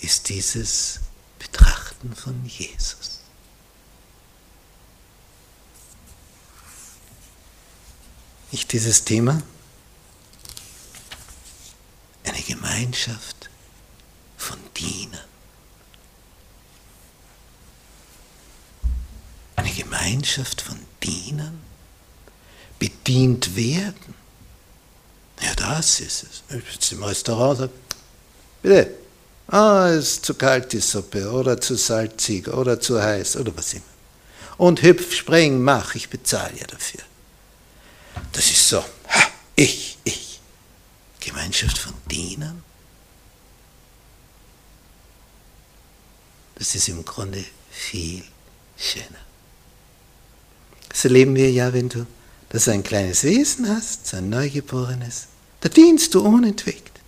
ist 0.00 0.30
dieses 0.30 1.00
Betrachten 1.38 2.16
von 2.16 2.42
Jesus. 2.46 3.18
Nicht 8.50 8.72
dieses 8.72 9.04
Thema? 9.04 9.42
Eine 12.24 12.40
Gemeinschaft 12.40 13.50
von 14.38 14.58
Dienern. 14.74 15.37
Eine 19.58 19.72
Gemeinschaft 19.72 20.60
von 20.60 20.78
Dienern? 21.02 21.60
Bedient 22.78 23.56
werden? 23.56 24.14
Ja, 25.40 25.52
das 25.56 25.98
ist 25.98 26.22
es. 26.22 26.42
Ich 26.56 26.72
sitze 26.72 26.94
im 26.94 27.02
Restaurant 27.02 27.50
und 27.50 27.56
sage, 27.58 27.72
bitte, 28.62 28.94
ah, 29.48 29.88
es 29.88 30.12
ist 30.12 30.26
zu 30.26 30.34
kalt 30.34 30.72
die 30.72 30.78
Suppe 30.78 31.28
oder 31.28 31.60
zu 31.60 31.74
salzig 31.74 32.46
oder 32.46 32.80
zu 32.80 33.02
heiß 33.02 33.36
oder 33.36 33.56
was 33.56 33.74
immer. 33.74 33.82
Und 34.58 34.82
hüpf, 34.82 35.12
spring, 35.12 35.60
mach, 35.60 35.96
ich 35.96 36.08
bezahle 36.08 36.56
ja 36.56 36.66
dafür. 36.68 37.02
Das 38.32 38.48
ist 38.50 38.68
so, 38.68 38.78
ha, 38.78 39.22
ich, 39.56 39.98
ich. 40.04 40.40
Gemeinschaft 41.18 41.78
von 41.78 41.94
Dienern. 42.08 42.62
Das 46.54 46.76
ist 46.76 46.88
im 46.88 47.04
Grunde 47.04 47.44
viel 47.70 48.22
schöner. 48.76 49.27
So 50.92 51.08
leben 51.08 51.34
wir 51.34 51.50
ja, 51.50 51.72
wenn 51.72 51.88
du 51.88 52.06
das 52.48 52.68
ein 52.68 52.82
kleines 52.82 53.24
Wesen 53.24 53.68
hast, 53.68 54.06
so 54.06 54.16
ein 54.16 54.30
Neugeborenes, 54.30 55.28
da 55.60 55.68
dienst 55.68 56.14
du 56.14 56.20
unentwegt. 56.20 57.00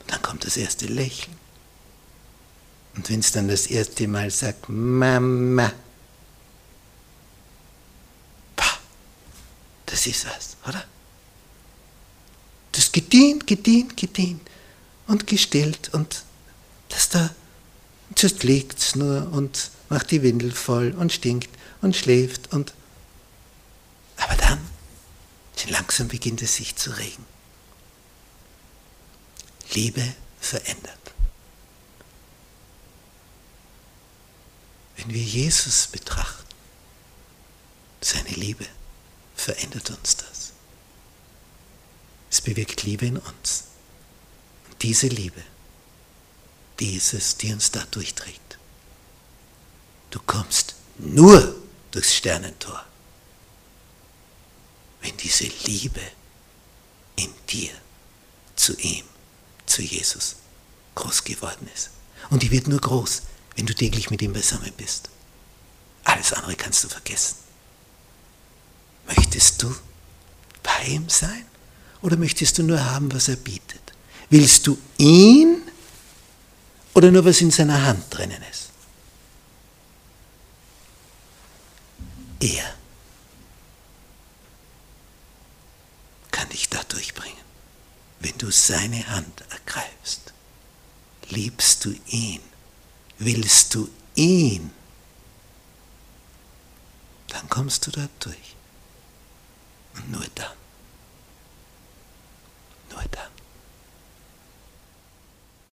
Und 0.00 0.12
dann 0.12 0.22
kommt 0.22 0.44
das 0.44 0.56
erste 0.56 0.86
Lächeln. 0.86 1.36
Und 2.96 3.08
wenn 3.10 3.20
es 3.20 3.32
dann 3.32 3.48
das 3.48 3.66
erste 3.66 4.08
Mal 4.08 4.30
sagt, 4.30 4.68
Mama, 4.68 5.72
Das 9.90 10.06
ist 10.06 10.24
was, 10.26 10.56
oder? 10.66 10.84
Das 12.72 12.92
gedient, 12.92 13.46
gedient, 13.46 13.96
gedient 13.96 14.40
und 15.08 15.26
gestillt 15.26 15.92
und 15.92 16.22
das 16.88 17.08
da, 17.08 17.30
zuerst 18.14 18.44
liegt 18.44 18.96
nur 18.96 19.30
und 19.32 19.70
macht 19.88 20.12
die 20.12 20.22
Windel 20.22 20.52
voll 20.52 20.94
und 20.96 21.12
stinkt 21.12 21.50
und 21.80 21.96
schläft 21.96 22.52
und 22.52 22.74
aber 24.16 24.36
dann, 24.36 24.58
langsam 25.68 26.08
beginnt 26.08 26.42
es 26.42 26.56
sich 26.56 26.76
zu 26.76 26.90
regen. 26.90 27.24
Liebe 29.72 30.02
verändert. 30.40 30.98
Wenn 34.96 35.14
wir 35.14 35.22
Jesus 35.22 35.86
betrachten, 35.86 36.44
seine 38.00 38.30
Liebe, 38.30 38.66
verändert 39.34 39.90
uns 39.90 40.16
das. 40.16 40.52
Es 42.30 42.40
bewirkt 42.40 42.82
Liebe 42.82 43.06
in 43.06 43.16
uns. 43.16 43.64
Und 44.70 44.82
diese 44.82 45.08
Liebe, 45.08 45.42
die 46.78 46.96
ist 46.96 47.14
es, 47.14 47.36
die 47.36 47.52
uns 47.52 47.70
da 47.70 47.84
durchträgt. 47.90 48.58
Du 50.10 50.20
kommst 50.20 50.74
nur 50.98 51.59
durchs 51.90 52.14
Sternentor, 52.14 52.84
wenn 55.02 55.16
diese 55.16 55.44
Liebe 55.64 56.00
in 57.16 57.32
dir 57.48 57.70
zu 58.56 58.76
ihm, 58.78 59.04
zu 59.66 59.82
Jesus, 59.82 60.36
groß 60.94 61.24
geworden 61.24 61.68
ist. 61.74 61.90
Und 62.28 62.42
die 62.42 62.50
wird 62.50 62.68
nur 62.68 62.80
groß, 62.80 63.22
wenn 63.56 63.66
du 63.66 63.74
täglich 63.74 64.10
mit 64.10 64.22
ihm 64.22 64.32
beisammen 64.32 64.72
bist. 64.76 65.08
Alles 66.04 66.32
andere 66.32 66.54
kannst 66.56 66.84
du 66.84 66.88
vergessen. 66.88 67.36
Möchtest 69.06 69.62
du 69.62 69.74
bei 70.62 70.84
ihm 70.86 71.08
sein 71.08 71.44
oder 72.02 72.16
möchtest 72.16 72.58
du 72.58 72.62
nur 72.62 72.84
haben, 72.84 73.12
was 73.12 73.28
er 73.28 73.36
bietet? 73.36 73.80
Willst 74.28 74.66
du 74.66 74.78
ihn 74.98 75.62
oder 76.94 77.10
nur 77.10 77.24
was 77.24 77.40
in 77.40 77.50
seiner 77.50 77.82
Hand 77.84 78.04
drinnen 78.10 78.42
ist? 78.50 78.69
Er 82.40 82.74
kann 86.30 86.48
dich 86.48 86.68
da 86.70 86.82
durchbringen, 86.84 87.44
wenn 88.20 88.36
du 88.38 88.50
seine 88.50 89.06
Hand 89.08 89.44
ergreifst. 89.50 90.32
Liebst 91.28 91.84
du 91.84 91.94
ihn? 92.06 92.40
Willst 93.18 93.74
du 93.74 93.88
ihn? 94.14 94.72
Dann 97.28 97.48
kommst 97.48 97.86
du 97.86 97.90
da 97.90 98.08
durch. 98.18 98.56
Nur 100.08 100.26
dann. 100.34 100.56
Nur 102.90 103.02
dann. 103.10 103.39